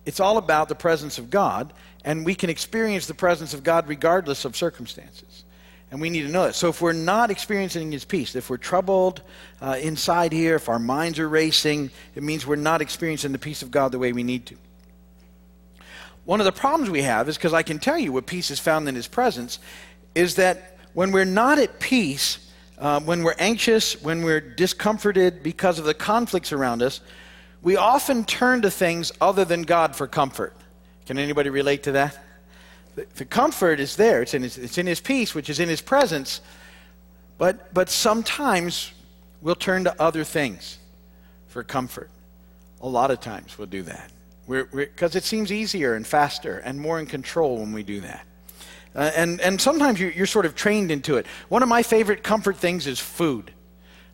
It's 0.06 0.20
all 0.20 0.38
about 0.38 0.68
the 0.68 0.74
presence 0.74 1.18
of 1.18 1.28
God 1.28 1.72
and 2.04 2.24
we 2.24 2.34
can 2.34 2.48
experience 2.48 3.06
the 3.06 3.14
presence 3.14 3.54
of 3.54 3.62
God 3.62 3.88
regardless 3.88 4.44
of 4.44 4.56
circumstances. 4.56 5.44
And 5.90 6.00
we 6.00 6.08
need 6.08 6.22
to 6.22 6.28
know 6.32 6.46
that. 6.46 6.54
So 6.54 6.68
if 6.68 6.80
we're 6.80 6.94
not 6.94 7.30
experiencing 7.30 7.92
His 7.92 8.04
peace, 8.04 8.34
if 8.34 8.48
we're 8.48 8.56
troubled 8.56 9.20
uh, 9.60 9.78
inside 9.80 10.32
here, 10.32 10.56
if 10.56 10.68
our 10.68 10.78
minds 10.78 11.18
are 11.18 11.28
racing, 11.28 11.90
it 12.14 12.22
means 12.22 12.46
we're 12.46 12.56
not 12.56 12.80
experiencing 12.80 13.32
the 13.32 13.38
peace 13.38 13.62
of 13.62 13.70
God 13.70 13.92
the 13.92 13.98
way 13.98 14.12
we 14.12 14.22
need 14.22 14.46
to. 14.46 14.56
One 16.24 16.40
of 16.40 16.44
the 16.44 16.52
problems 16.52 16.88
we 16.88 17.02
have 17.02 17.28
is 17.28 17.36
because 17.36 17.52
I 17.52 17.62
can 17.62 17.78
tell 17.78 17.98
you 17.98 18.12
what 18.12 18.26
peace 18.26 18.50
is 18.50 18.60
found 18.60 18.88
in 18.88 18.94
His 18.94 19.08
presence, 19.08 19.58
is 20.14 20.36
that 20.36 20.78
when 20.92 21.10
we're 21.10 21.24
not 21.24 21.58
at 21.58 21.80
peace, 21.80 22.38
uh, 22.78 23.00
when 23.00 23.22
we're 23.22 23.34
anxious, 23.38 24.00
when 24.02 24.22
we're 24.22 24.40
discomforted 24.40 25.42
because 25.42 25.78
of 25.78 25.84
the 25.84 25.94
conflicts 25.94 26.52
around 26.52 26.82
us, 26.82 27.00
we 27.62 27.76
often 27.76 28.24
turn 28.24 28.62
to 28.62 28.70
things 28.70 29.12
other 29.20 29.44
than 29.44 29.62
God 29.62 29.96
for 29.96 30.06
comfort. 30.06 30.54
Can 31.06 31.18
anybody 31.18 31.50
relate 31.50 31.84
to 31.84 31.92
that? 31.92 32.18
The, 32.94 33.06
the 33.16 33.24
comfort 33.24 33.80
is 33.80 33.96
there. 33.96 34.22
It's 34.22 34.34
in, 34.34 34.42
his, 34.42 34.58
it's 34.58 34.78
in 34.78 34.86
his 34.86 35.00
peace, 35.00 35.34
which 35.34 35.48
is 35.48 35.60
in 35.60 35.68
his 35.68 35.80
presence. 35.80 36.40
But, 37.38 37.72
but 37.72 37.88
sometimes 37.88 38.92
we'll 39.40 39.54
turn 39.54 39.84
to 39.84 40.00
other 40.00 40.24
things 40.24 40.78
for 41.48 41.62
comfort. 41.62 42.10
A 42.80 42.88
lot 42.88 43.10
of 43.10 43.20
times 43.20 43.56
we'll 43.58 43.68
do 43.68 43.82
that. 43.82 44.10
Because 44.48 45.14
it 45.16 45.24
seems 45.24 45.52
easier 45.52 45.94
and 45.94 46.06
faster 46.06 46.58
and 46.58 46.80
more 46.80 46.98
in 46.98 47.06
control 47.06 47.58
when 47.58 47.72
we 47.72 47.82
do 47.82 48.00
that. 48.00 48.26
Uh, 48.94 49.10
and, 49.16 49.40
and 49.40 49.60
sometimes 49.60 49.98
you're, 49.98 50.10
you're, 50.10 50.26
sort 50.26 50.44
of 50.44 50.54
trained 50.54 50.90
into 50.90 51.16
it. 51.16 51.26
One 51.48 51.62
of 51.62 51.68
my 51.68 51.82
favorite 51.82 52.22
comfort 52.22 52.58
things 52.58 52.86
is 52.86 53.00
food. 53.00 53.52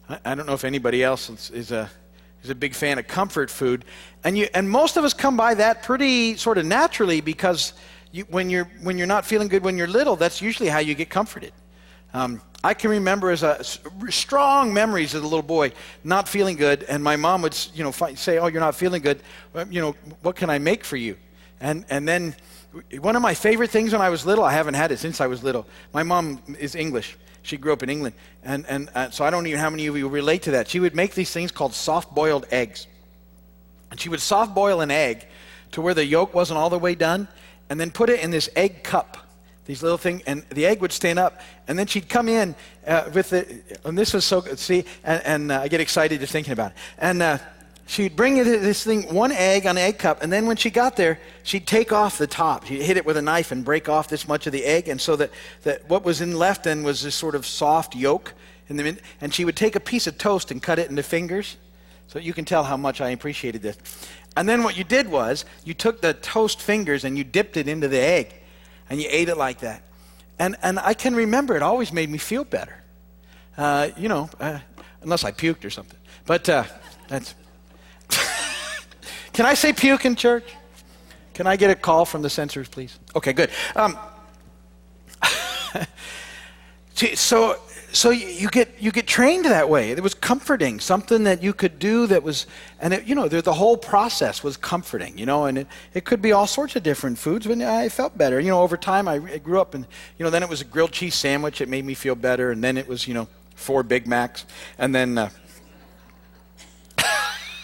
I, 0.09 0.19
I 0.25 0.35
don't 0.35 0.47
know 0.47 0.55
if 0.55 0.65
anybody 0.65 1.03
else 1.03 1.29
is, 1.31 1.51
is 1.51 1.73
a, 1.73 1.91
is 2.45 2.51
a 2.51 2.55
big 2.55 2.75
fan 2.75 2.99
of 2.99 3.09
comfort 3.09 3.51
food. 3.51 3.85
And, 4.23 4.39
you, 4.39 4.49
and 4.55 4.71
most 4.71 4.97
of 4.97 5.05
us 5.05 5.15
come 5.15 5.37
by 5.37 5.55
that 5.55 5.83
pretty 5.83 6.37
sort 6.37 6.59
of 6.59 6.67
naturally 6.67 7.21
because 7.21 7.73
you, 8.13 8.25
when, 8.25 8.51
you're, 8.51 8.71
when 8.83 8.99
you're 8.99 9.09
not 9.09 9.25
feeling 9.27 9.49
good 9.49 9.65
when 9.65 9.77
you're 9.77 9.89
little, 9.89 10.15
that's 10.15 10.41
usually 10.41 10.69
how 10.69 10.79
you 10.79 10.95
get 10.95 11.11
comforted. 11.11 11.53
Um, 12.15 12.41
I 12.65 12.75
can 12.75 12.91
remember 12.91 13.31
as 13.31 13.43
a 13.43 13.63
strong 14.09 14.75
memories 14.75 15.15
as 15.15 15.23
a 15.23 15.27
little 15.27 15.43
boy 15.43 15.73
not 16.03 16.29
feeling 16.29 16.57
good, 16.57 16.83
and 16.85 17.03
my 17.05 17.17
mom 17.17 17.43
would 17.43 17.57
you 17.75 17.85
know 17.85 17.93
say, 17.93 18.39
"Oh, 18.39 18.49
you're 18.49 18.61
not 18.61 18.75
feeling 18.75 19.03
good. 19.03 19.21
You 19.71 19.81
know 19.81 19.93
what 20.23 20.37
can 20.37 20.51
I 20.51 20.59
make 20.59 20.85
for 20.85 20.97
you?" 20.97 21.17
And 21.61 21.85
and 21.89 22.09
then 22.09 22.35
one 23.01 23.17
of 23.17 23.23
my 23.23 23.35
favorite 23.35 23.71
things 23.71 23.93
when 23.93 24.01
I 24.01 24.11
was 24.11 24.27
little, 24.27 24.45
I 24.45 24.53
haven't 24.53 24.75
had 24.75 24.93
it 24.93 24.99
since 24.99 25.21
I 25.21 25.27
was 25.27 25.43
little. 25.43 25.67
My 25.93 26.03
mom 26.03 26.41
is 26.59 26.75
English, 26.75 27.17
she 27.43 27.57
grew 27.57 27.73
up 27.73 27.83
in 27.83 27.91
England. 27.91 28.15
And, 28.43 28.67
and 28.67 28.91
uh, 28.95 29.11
so 29.11 29.25
I 29.25 29.31
don't 29.31 29.47
even 29.47 29.59
know 29.59 29.63
how 29.63 29.71
many 29.71 29.87
of 29.87 29.97
you 29.97 30.09
relate 30.09 30.43
to 30.43 30.53
that. 30.53 30.69
She 30.69 30.81
would 30.81 30.95
make 30.95 31.15
these 31.15 31.31
things 31.31 31.51
called 31.51 31.75
soft 31.75 32.15
boiled 32.15 32.47
eggs. 32.51 32.87
And 33.91 33.99
she 33.99 34.09
would 34.09 34.21
soft 34.21 34.55
boil 34.55 34.81
an 34.81 34.91
egg 34.91 35.27
to 35.73 35.81
where 35.81 35.95
the 35.95 36.05
yolk 36.05 36.35
wasn't 36.35 36.59
all 36.59 36.71
the 36.71 36.79
way 36.79 36.95
done, 36.95 37.29
and 37.71 37.81
then 37.81 37.91
put 37.91 38.11
it 38.11 38.21
in 38.21 38.31
this 38.31 38.49
egg 38.55 38.85
cup, 38.85 39.19
these 39.69 39.83
little 39.83 39.99
things, 39.99 40.23
and 40.27 40.43
the 40.49 40.65
egg 40.65 40.81
would 40.81 40.93
stand 40.93 41.19
up. 41.19 41.41
And 41.69 41.79
then 41.79 41.87
she'd 41.87 42.09
come 42.09 42.29
in 42.29 42.55
uh, 42.87 43.11
with 43.13 43.31
the, 43.31 43.61
and 43.85 43.99
this 43.99 44.15
was 44.15 44.25
so 44.25 44.41
good, 44.41 44.59
see, 44.59 44.85
and, 45.05 45.23
and 45.25 45.53
uh, 45.53 45.61
I 45.61 45.69
get 45.69 45.81
excited 45.81 46.21
just 46.21 46.33
thinking 46.33 46.55
about 46.55 46.71
it. 46.71 46.79
And 46.97 47.23
uh, 47.23 47.39
she'd 47.87 48.17
bring 48.17 48.37
this 48.37 48.83
thing, 48.83 49.15
one 49.15 49.31
egg 49.31 49.67
on 49.67 49.77
an 49.77 49.83
egg 49.85 49.99
cup, 49.99 50.23
and 50.23 50.33
then 50.33 50.47
when 50.47 50.57
she 50.57 50.71
got 50.71 50.97
there, 50.97 51.21
she'd 51.43 51.67
take 51.67 51.93
off 51.93 52.17
the 52.17 52.27
top. 52.27 52.65
She'd 52.65 52.81
hit 52.81 52.97
it 52.97 53.05
with 53.05 53.19
a 53.19 53.23
knife 53.23 53.53
and 53.53 53.63
break 53.63 53.91
off 53.91 54.09
this 54.09 54.27
much 54.27 54.47
of 54.47 54.55
the 54.55 54.65
egg, 54.65 54.89
and 54.89 54.99
so 54.99 55.17
that, 55.17 55.31
that 55.65 55.87
what 55.87 56.03
was 56.03 56.23
in 56.23 56.39
left 56.39 56.65
then 56.65 56.83
was 56.83 57.03
this 57.03 57.15
sort 57.15 57.35
of 57.35 57.45
soft 57.45 57.95
yolk. 57.95 58.33
In 58.71 58.77
the, 58.79 58.99
and 59.21 59.35
she 59.35 59.45
would 59.45 59.57
take 59.57 59.77
a 59.77 59.81
piece 59.81 60.07
of 60.07 60.17
toast 60.17 60.51
and 60.51 60.63
cut 60.63 60.79
it 60.79 60.89
into 60.89 61.03
fingers. 61.03 61.59
So 62.07 62.19
you 62.19 62.33
can 62.33 62.47
tell 62.47 62.65
how 62.65 62.79
much 62.79 63.03
I 63.03 63.11
appreciated 63.11 63.61
this. 63.61 63.77
And 64.35 64.49
then 64.49 64.63
what 64.63 64.79
you 64.79 64.85
did 64.85 65.09
was 65.09 65.45
you 65.65 65.75
took 65.75 66.01
the 66.01 66.15
toast 66.15 66.63
fingers 66.63 67.05
and 67.05 67.19
you 67.19 67.25
dipped 67.25 67.59
it 67.59 67.69
into 67.69 67.89
the 67.89 68.01
egg, 68.01 68.35
and 68.91 69.01
you 69.01 69.09
ate 69.11 69.29
it 69.29 69.37
like 69.37 69.61
that. 69.61 69.83
And, 70.39 70.57
and 70.63 70.79
I 70.79 70.95
can 70.95 71.15
remember 71.15 71.57
it 71.57 71.63
always 71.63 71.93
made 71.93 72.09
me 72.11 72.19
feel 72.19 72.45
better. 72.45 72.83
Uh, 73.57 73.89
you 73.97 74.09
know, 74.09 74.31
uh, 74.39 74.61
unless 75.03 75.25
I 75.25 75.33
puked 75.33 75.65
or 75.65 75.71
something. 75.71 75.99
But 76.27 76.49
uh, 76.49 76.65
that's. 77.09 77.35
Can 79.33 79.47
I 79.47 79.55
say 79.55 79.73
puke 79.73 80.05
in 80.05 80.15
church? 80.15 80.45
Can 81.35 81.47
I 81.47 81.57
get 81.57 81.71
a 81.71 81.75
call 81.75 82.05
from 82.05 82.23
the 82.23 82.31
censors, 82.31 82.69
please? 82.69 82.99
Okay, 83.15 83.33
good. 83.33 83.51
Um, 83.77 83.99
so, 87.15 87.57
so 87.93 88.11
you 88.11 88.51
get 88.51 88.75
you 88.79 88.93
get 88.93 89.07
trained 89.07 89.47
that 89.47 89.71
way. 89.71 89.91
It 89.91 90.03
was 90.03 90.15
comforting, 90.15 90.79
something 90.79 91.25
that 91.25 91.43
you 91.43 91.55
could 91.55 91.79
do 91.79 92.07
that 92.09 92.23
was, 92.23 92.47
and 92.81 92.93
it, 92.93 93.05
you 93.05 93.15
know, 93.15 93.29
the, 93.29 93.41
the 93.41 93.55
whole 93.55 93.79
process 93.79 94.45
was 94.45 94.59
comforting. 94.59 95.17
You 95.17 95.25
know, 95.25 95.47
and 95.47 95.59
it, 95.59 95.67
it 95.95 96.05
could 96.05 96.21
be 96.21 96.33
all 96.33 96.47
sorts 96.47 96.77
of 96.77 96.83
different 96.83 97.19
foods, 97.19 97.47
but 97.47 97.61
I 97.63 97.89
felt 97.89 98.19
better. 98.19 98.41
You 98.41 98.51
know, 98.51 98.63
over 98.63 98.77
time 98.77 99.09
I, 99.09 99.15
I 99.15 99.39
grew 99.39 99.61
up, 99.61 99.75
and 99.75 99.87
you 100.19 100.25
know, 100.25 100.31
then 100.31 100.43
it 100.43 100.49
was 100.49 100.61
a 100.61 100.65
grilled 100.65 100.93
cheese 100.93 101.15
sandwich. 101.15 101.61
It 101.61 101.69
made 101.69 101.85
me 101.85 101.95
feel 101.95 102.15
better, 102.15 102.51
and 102.51 102.63
then 102.63 102.77
it 102.77 102.87
was 102.87 103.09
you 103.09 103.15
know 103.15 103.27
four 103.55 103.83
Big 103.83 104.07
Macs, 104.07 104.45
and 104.79 104.95
then. 104.95 105.17
Uh, 105.19 105.31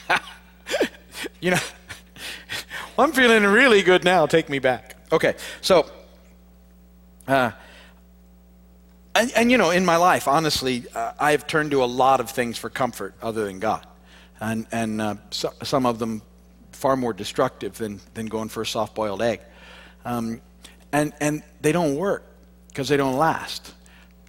you 1.41 1.51
know, 1.51 1.61
I'm 2.99 3.13
feeling 3.13 3.45
really 3.45 3.83
good 3.83 4.05
now. 4.05 4.27
Take 4.27 4.49
me 4.49 4.59
back. 4.59 4.97
Okay, 5.13 5.35
so, 5.61 5.91
uh, 7.29 7.51
and, 9.15 9.33
and, 9.37 9.51
you 9.51 9.59
know, 9.59 9.71
in 9.71 9.85
my 9.85 9.97
life, 9.97 10.27
honestly, 10.27 10.85
uh, 10.95 11.13
I've 11.19 11.47
turned 11.47 11.71
to 11.71 11.85
a 11.85 11.87
lot 11.87 12.21
of 12.21 12.31
things 12.31 12.59
for 12.59 12.69
comfort 12.69 13.15
other 13.23 13.45
than 13.45 13.61
God, 13.61 13.87
and 14.41 14.67
and 14.73 15.01
uh, 15.01 15.15
so, 15.31 15.53
some 15.63 15.87
of 15.87 15.99
them 15.99 16.23
far 16.73 16.97
more 16.97 17.13
destructive 17.13 17.79
than 17.79 18.01
than 18.15 18.27
going 18.27 18.49
for 18.49 18.63
a 18.63 18.67
soft-boiled 18.67 19.23
egg, 19.23 19.41
um, 20.05 20.41
and 20.93 21.13
and 21.21 21.43
they 21.61 21.71
don't 21.71 21.95
work 21.97 22.25
because 22.69 22.89
they 22.89 22.97
don't 22.97 23.17
last. 23.17 23.73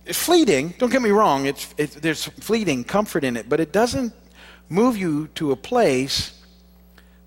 It's 0.06 0.24
fleeting. 0.24 0.76
Don't 0.78 0.92
get 0.92 1.02
me 1.02 1.10
wrong. 1.10 1.48
It's, 1.48 1.74
it's 1.78 1.96
there's 1.96 2.26
fleeting 2.26 2.84
comfort 2.84 3.24
in 3.24 3.38
it, 3.38 3.50
but 3.50 3.60
it 3.60 3.72
doesn't 3.72 4.14
move 4.70 4.98
you 4.98 5.28
to 5.36 5.52
a 5.52 5.56
place 5.56 6.40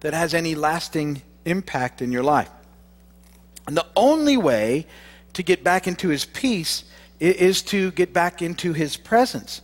that 0.01 0.14
has 0.14 0.33
any 0.33 0.55
lasting 0.55 1.23
impact 1.44 2.03
in 2.03 2.12
your 2.12 2.23
life. 2.23 2.51
And 3.66 3.77
the 3.77 3.87
only 3.97 4.37
way 4.37 4.87
to 5.33 5.42
get 5.42 5.64
back 5.64 5.88
into 5.88 6.09
his 6.09 6.25
peace 6.25 6.85
is 7.20 7.62
to 7.62 7.90
get 7.92 8.12
back 8.12 8.42
into 8.42 8.72
his 8.72 8.96
presence. 8.96 9.61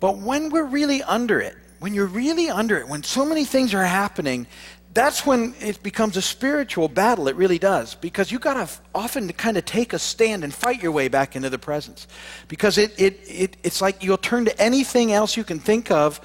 But 0.00 0.18
when 0.18 0.50
we're 0.50 0.64
really 0.64 1.02
under 1.02 1.40
it, 1.40 1.56
when 1.78 1.94
you're 1.94 2.06
really 2.06 2.48
under 2.48 2.78
it, 2.78 2.88
when 2.88 3.02
so 3.02 3.24
many 3.24 3.44
things 3.44 3.74
are 3.74 3.84
happening, 3.84 4.46
that's 4.94 5.24
when 5.24 5.54
it 5.60 5.82
becomes 5.82 6.16
a 6.16 6.22
spiritual 6.22 6.88
battle. 6.88 7.28
It 7.28 7.36
really 7.36 7.58
does. 7.58 7.94
Because 7.94 8.30
you 8.30 8.38
got 8.38 8.54
to 8.54 8.68
often 8.94 9.32
kind 9.32 9.56
of 9.56 9.64
take 9.64 9.92
a 9.92 9.98
stand 9.98 10.44
and 10.44 10.52
fight 10.52 10.82
your 10.82 10.92
way 10.92 11.08
back 11.08 11.34
into 11.34 11.50
the 11.50 11.58
presence. 11.58 12.06
Because 12.48 12.78
it, 12.78 12.98
it, 13.00 13.20
it, 13.26 13.56
it's 13.62 13.80
like 13.80 14.02
you'll 14.02 14.18
turn 14.18 14.44
to 14.44 14.60
anything 14.60 15.12
else 15.12 15.36
you 15.36 15.44
can 15.44 15.58
think 15.58 15.90
of 15.90 16.20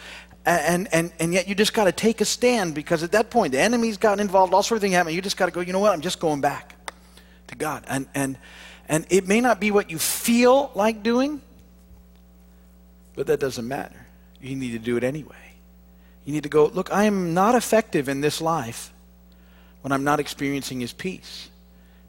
and, 0.48 0.88
and, 0.94 1.12
and 1.20 1.34
yet 1.34 1.50
you 1.50 1.56
just 1.56 1.74
got 1.74 1.86
to 1.86 1.92
take 1.92 2.22
a 2.22 2.26
stand 2.26 2.74
because 2.74 3.04
at 3.04 3.12
that 3.12 3.30
point 3.30 3.52
the 3.52 3.60
enemy's 3.60 3.98
gotten 3.98 4.22
involved, 4.22 4.54
all 4.54 4.64
sorts 4.64 4.80
of 4.80 4.82
things 4.82 4.96
happen. 4.96 5.14
You 5.14 5.22
just 5.22 5.36
got 5.36 5.48
to 5.48 5.52
go, 5.52 5.60
you 5.60 5.74
know 5.74 5.80
what, 5.80 5.92
I'm 5.92 6.02
just 6.02 6.20
going 6.20 6.40
back 6.40 6.74
to 7.48 7.56
God. 7.56 7.84
And, 7.88 8.08
and, 8.16 8.38
and 8.90 9.06
it 9.10 9.28
may 9.28 9.42
not 9.42 9.60
be 9.60 9.72
what 9.72 9.92
you 9.92 10.00
feel 10.00 10.72
like 10.74 11.04
doing, 11.04 11.42
but 13.16 13.28
that 13.28 13.40
doesn't 13.40 13.68
matter. 13.68 14.08
You 14.42 14.56
need 14.56 14.72
to 14.72 14.80
do 14.80 14.98
it 14.98 15.04
anyway. 15.04 15.36
You 16.24 16.34
need 16.34 16.44
to 16.44 16.50
go, 16.50 16.68
look, 16.68 16.92
I 16.92 17.06
am 17.06 17.34
not 17.34 17.56
effective 17.56 18.10
in 18.10 18.22
this 18.22 18.42
life 18.42 18.94
when 19.82 19.92
I'm 19.92 20.04
not 20.04 20.20
experiencing 20.20 20.80
His 20.80 20.94
peace 20.94 21.50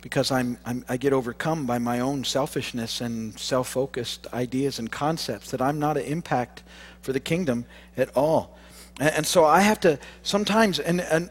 because 0.01 0.31
I'm, 0.31 0.59
I'm, 0.65 0.85
i 0.89 0.97
get 0.97 1.13
overcome 1.13 1.67
by 1.67 1.79
my 1.79 2.01
own 2.01 2.25
selfishness 2.25 3.01
and 3.01 3.39
self 3.39 3.69
focused 3.69 4.27
ideas 4.33 4.79
and 4.79 4.91
concepts 4.91 5.51
that 5.51 5.61
I'm 5.61 5.79
not 5.79 5.97
an 5.97 6.05
impact 6.05 6.63
for 7.03 7.13
the 7.13 7.21
kingdom 7.21 7.65
at 7.97 8.17
all. 8.17 8.57
And, 9.01 9.15
and 9.15 9.27
so 9.27 9.45
I 9.45 9.61
have 9.61 9.81
to 9.81 9.99
sometimes, 10.23 10.79
and, 10.79 11.01
and 11.01 11.31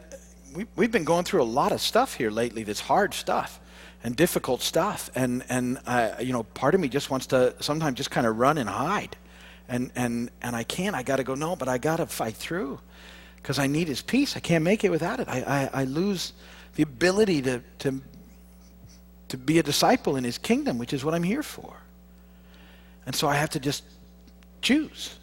we, 0.54 0.66
we've 0.76 0.92
been 0.92 1.04
going 1.04 1.24
through 1.24 1.42
a 1.42 1.44
lot 1.44 1.72
of 1.72 1.80
stuff 1.80 2.14
here 2.14 2.30
lately 2.30 2.62
that's 2.64 2.80
hard 2.80 3.14
stuff 3.14 3.60
and 4.04 4.14
difficult 4.16 4.62
stuff. 4.62 5.10
And, 5.14 5.44
and 5.48 5.78
uh, 5.86 6.12
you 6.20 6.32
know, 6.32 6.42
part 6.42 6.74
of 6.74 6.80
me 6.80 6.88
just 6.88 7.10
wants 7.10 7.26
to 7.28 7.54
sometimes 7.60 7.96
just 7.96 8.10
kind 8.10 8.26
of 8.26 8.38
run 8.38 8.58
and 8.58 8.68
hide. 8.68 9.16
And, 9.68 9.90
and, 9.94 10.30
and 10.40 10.56
I 10.56 10.62
can't. 10.62 10.96
I 10.96 11.02
got 11.02 11.16
to 11.16 11.24
go, 11.24 11.34
no, 11.34 11.56
but 11.56 11.68
I 11.68 11.78
got 11.78 11.96
to 11.96 12.06
fight 12.06 12.34
through 12.36 12.80
because 13.36 13.58
I 13.58 13.66
need 13.66 13.88
his 13.88 14.00
peace. 14.00 14.36
I 14.36 14.40
can't 14.40 14.64
make 14.64 14.84
it 14.84 14.90
without 14.90 15.20
it. 15.20 15.28
I, 15.28 15.70
I, 15.74 15.80
I 15.82 15.84
lose 15.84 16.32
the 16.74 16.82
ability 16.82 17.42
to, 17.42 17.60
to, 17.80 18.00
to 19.28 19.36
be 19.36 19.58
a 19.58 19.62
disciple 19.62 20.16
in 20.16 20.24
his 20.24 20.38
kingdom, 20.38 20.78
which 20.78 20.92
is 20.92 21.04
what 21.04 21.14
I'm 21.14 21.22
here 21.22 21.42
for. 21.42 21.76
And 23.04 23.14
so 23.14 23.28
I 23.28 23.34
have 23.34 23.50
to 23.50 23.60
just 23.60 23.84
choose 24.62 25.18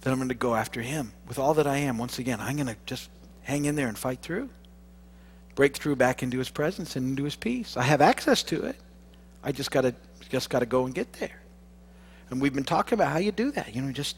that 0.00 0.10
I'm 0.10 0.18
going 0.18 0.28
to 0.28 0.34
go 0.34 0.54
after 0.54 0.82
him 0.82 1.12
with 1.26 1.38
all 1.38 1.54
that 1.54 1.66
I 1.66 1.78
am. 1.78 1.98
Once 1.98 2.18
again, 2.18 2.40
I'm 2.40 2.56
going 2.56 2.68
to 2.68 2.76
just 2.86 3.08
hang 3.42 3.64
in 3.64 3.74
there 3.74 3.88
and 3.88 3.98
fight 3.98 4.20
through. 4.20 4.48
Break 5.54 5.76
through 5.76 5.96
back 5.96 6.22
into 6.22 6.38
his 6.38 6.50
presence 6.50 6.96
and 6.96 7.10
into 7.10 7.24
his 7.24 7.36
peace. 7.36 7.76
I 7.76 7.82
have 7.82 8.00
access 8.00 8.42
to 8.44 8.64
it. 8.64 8.76
I 9.42 9.52
just 9.52 9.70
got 9.70 9.82
to 9.82 9.94
just 10.30 10.50
got 10.50 10.60
to 10.60 10.66
go 10.66 10.84
and 10.84 10.94
get 10.94 11.12
there. 11.14 11.40
And 12.30 12.40
we've 12.40 12.54
been 12.54 12.64
talking 12.64 12.96
about 12.96 13.12
how 13.12 13.18
you 13.18 13.30
do 13.30 13.50
that. 13.52 13.74
You 13.74 13.82
know, 13.82 13.92
just 13.92 14.16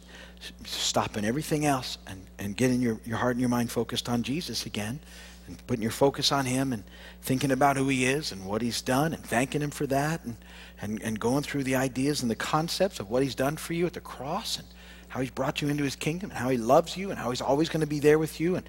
stopping 0.65 1.25
everything 1.25 1.67
else 1.67 1.99
and, 2.07 2.25
and 2.39 2.57
getting 2.57 2.81
your, 2.81 2.99
your 3.05 3.19
heart 3.19 3.33
and 3.33 3.41
your 3.41 3.49
mind 3.49 3.71
focused 3.71 4.09
on 4.09 4.23
Jesus 4.23 4.65
again 4.65 5.01
and 5.47 5.67
putting 5.67 5.83
your 5.83 5.91
focus 5.91 6.33
on 6.33 6.47
him 6.47 6.73
and 6.73 6.85
thinking 7.23 7.51
about 7.51 7.77
who 7.77 7.89
he 7.89 8.05
is 8.07 8.33
and 8.33 8.47
what 8.47 8.63
he's 8.63 8.81
done 8.81 9.13
and 9.13 9.23
thanking 9.25 9.61
him 9.61 9.71
for 9.71 9.87
that 9.89 10.25
and, 10.25 10.37
and, 10.81 11.03
and 11.03 11.21
going 11.21 11.43
through 11.43 11.65
the 11.65 11.77
ideas 11.77 12.23
and 12.23 12.31
the 12.31 12.37
concepts 12.37 13.01
of 13.01 13.11
what 13.11 13.23
he's 13.23 13.35
done 13.35 13.57
for 13.57 13.73
you 13.73 13.87
at 13.87 13.93
the 13.93 14.01
cross 14.01 14.59
and 14.59 14.67
how 15.09 15.21
he's 15.21 15.31
brought 15.31 15.63
you 15.63 15.69
into 15.69 15.85
his 15.85 15.97
kingdom, 15.97 16.31
and 16.31 16.39
how 16.39 16.49
he 16.49 16.59
loves 16.59 16.97
you, 16.97 17.11
and 17.11 17.19
how 17.19 17.31
he's 17.31 17.41
always 17.41 17.69
going 17.69 17.81
to 17.81 17.87
be 17.87 18.01
there 18.01 18.19
with 18.19 18.41
you, 18.41 18.57
and 18.57 18.69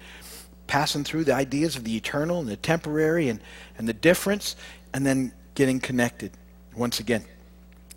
passing 0.68 1.02
through 1.02 1.24
the 1.24 1.34
ideas 1.34 1.74
of 1.74 1.82
the 1.82 1.96
eternal 1.96 2.38
and 2.38 2.48
the 2.48 2.56
temporary 2.56 3.28
and, 3.28 3.40
and 3.76 3.88
the 3.88 3.92
difference, 3.92 4.54
and 4.94 5.04
then 5.04 5.32
getting 5.54 5.80
connected 5.80 6.30
once 6.76 7.00
again. 7.00 7.24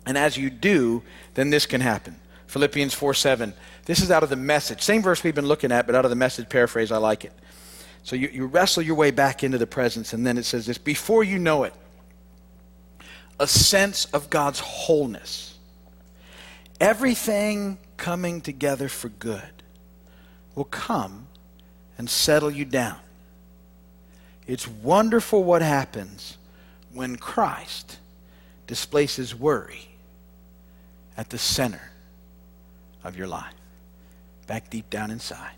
And 0.04 0.18
as 0.18 0.36
you 0.36 0.50
do, 0.50 1.02
then 1.34 1.50
this 1.50 1.66
can 1.66 1.80
happen. 1.80 2.16
Philippians 2.48 2.92
4 2.92 3.14
7. 3.14 3.54
This 3.84 4.00
is 4.00 4.10
out 4.10 4.22
of 4.22 4.28
the 4.28 4.36
message. 4.36 4.82
Same 4.82 5.02
verse 5.02 5.22
we've 5.22 5.34
been 5.34 5.46
looking 5.46 5.72
at, 5.72 5.86
but 5.86 5.94
out 5.94 6.04
of 6.04 6.10
the 6.10 6.16
message 6.16 6.48
paraphrase, 6.48 6.90
I 6.90 6.98
like 6.98 7.24
it. 7.24 7.32
So 8.02 8.16
you, 8.16 8.28
you 8.28 8.46
wrestle 8.46 8.82
your 8.82 8.96
way 8.96 9.10
back 9.12 9.44
into 9.44 9.58
the 9.58 9.66
presence, 9.66 10.12
and 10.12 10.26
then 10.26 10.36
it 10.36 10.44
says 10.44 10.66
this 10.66 10.78
before 10.78 11.22
you 11.22 11.38
know 11.38 11.62
it, 11.64 11.72
a 13.38 13.46
sense 13.46 14.06
of 14.06 14.28
God's 14.28 14.58
wholeness. 14.58 15.56
Everything 16.80 17.78
coming 17.96 18.40
together 18.40 18.88
for 18.88 19.08
good 19.08 19.62
will 20.54 20.64
come 20.64 21.28
and 21.98 22.08
settle 22.08 22.50
you 22.50 22.64
down. 22.64 22.98
It's 24.46 24.66
wonderful 24.66 25.44
what 25.44 25.62
happens 25.62 26.36
when 26.92 27.16
Christ 27.16 27.98
displaces 28.66 29.34
worry 29.34 29.88
at 31.16 31.30
the 31.30 31.38
center 31.38 31.90
of 33.04 33.16
your 33.16 33.26
life, 33.26 33.54
back 34.46 34.70
deep 34.70 34.88
down 34.90 35.10
inside. 35.10 35.52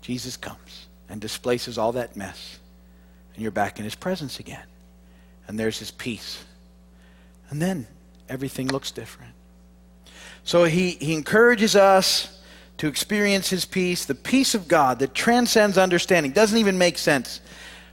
Jesus 0.00 0.36
comes 0.36 0.86
and 1.08 1.20
displaces 1.20 1.76
all 1.76 1.92
that 1.92 2.16
mess, 2.16 2.58
and 3.34 3.42
you're 3.42 3.50
back 3.50 3.78
in 3.78 3.84
his 3.84 3.94
presence 3.94 4.38
again. 4.40 4.64
And 5.46 5.58
there's 5.58 5.78
his 5.78 5.90
peace. 5.90 6.44
And 7.50 7.60
then 7.60 7.86
everything 8.28 8.68
looks 8.68 8.92
different. 8.92 9.32
So 10.44 10.64
he, 10.64 10.92
he 10.92 11.14
encourages 11.14 11.74
us 11.76 12.39
to 12.80 12.88
experience 12.88 13.50
his 13.50 13.66
peace, 13.66 14.06
the 14.06 14.14
peace 14.14 14.54
of 14.54 14.66
God 14.66 15.00
that 15.00 15.12
transcends 15.12 15.76
understanding, 15.76 16.32
doesn't 16.32 16.56
even 16.56 16.78
make 16.78 16.96
sense, 16.96 17.42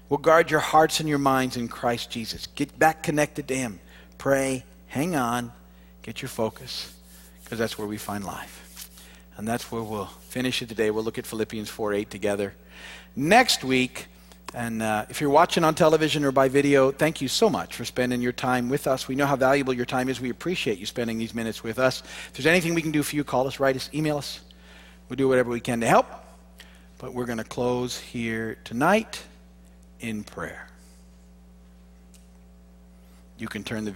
will 0.08 0.17
guard 0.17 0.50
your 0.50 0.62
hearts 0.62 1.02
and 1.02 1.10
your 1.10 1.17
minds 1.17 1.58
in 1.58 1.67
Christ 1.67 2.10
Jesus. 2.10 2.47
Get 2.56 2.80
back 2.80 3.04
connected 3.04 3.50
to 3.50 3.54
him. 3.54 3.82
Pray, 4.17 4.63
hang 4.88 5.13
on, 5.17 5.52
get 6.04 6.21
your 6.21 6.30
focus, 6.30 6.95
because 7.43 7.60
that's 7.60 7.78
where 7.78 7.86
we 7.86 7.97
find 7.97 8.23
life. 8.23 8.89
And 9.36 9.45
that's 9.45 9.69
where 9.73 9.84
we'll 9.84 10.06
finish 10.06 10.62
it 10.62 10.69
today. 10.69 10.89
We'll 10.89 11.04
look 11.04 11.17
at 11.17 11.28
Philippians 11.28 11.67
4 11.67 11.93
8 11.93 12.10
together. 12.10 12.56
Next 13.13 13.65
week, 13.65 14.08
and 14.54 14.82
uh, 14.82 15.06
if 15.10 15.19
you're 15.19 15.30
watching 15.30 15.65
on 15.65 15.76
television 15.76 16.23
or 16.23 16.32
by 16.32 16.47
video, 16.47 16.93
thank 16.93 17.19
you 17.19 17.28
so 17.28 17.50
much 17.50 17.76
for 17.76 17.84
spending 17.84 18.21
your 18.21 18.32
time 18.32 18.69
with 18.69 18.88
us. 18.88 19.10
We 19.10 19.15
know 19.15 19.26
how 19.26 19.36
valuable 19.36 19.73
your 19.73 19.86
time 19.86 20.08
is. 20.08 20.21
We 20.21 20.30
appreciate 20.30 20.80
you 20.80 20.86
spending 20.86 21.17
these 21.17 21.36
minutes 21.36 21.62
with 21.62 21.78
us. 21.78 22.04
If 22.30 22.34
there's 22.36 22.47
anything 22.47 22.73
we 22.73 22.82
can 22.82 22.93
do 22.93 23.04
for 23.04 23.17
you, 23.17 23.26
call 23.26 23.47
us, 23.47 23.60
write 23.60 23.76
us, 23.76 23.89
email 23.93 24.17
us. 24.17 24.39
We'll 25.10 25.17
do 25.17 25.28
whatever 25.28 25.50
we 25.50 25.60
can 25.60 25.82
to 25.82 25.88
help. 25.88 26.08
But 26.98 27.13
we're 27.13 27.26
going 27.26 27.38
to 27.38 27.43
close 27.43 28.00
here 28.00 28.58
tonight 28.63 29.24
in 30.00 30.24
prayer. 30.24 30.67
You 33.38 33.48
can 33.48 33.63
turn 33.63 33.86
the 33.86 33.91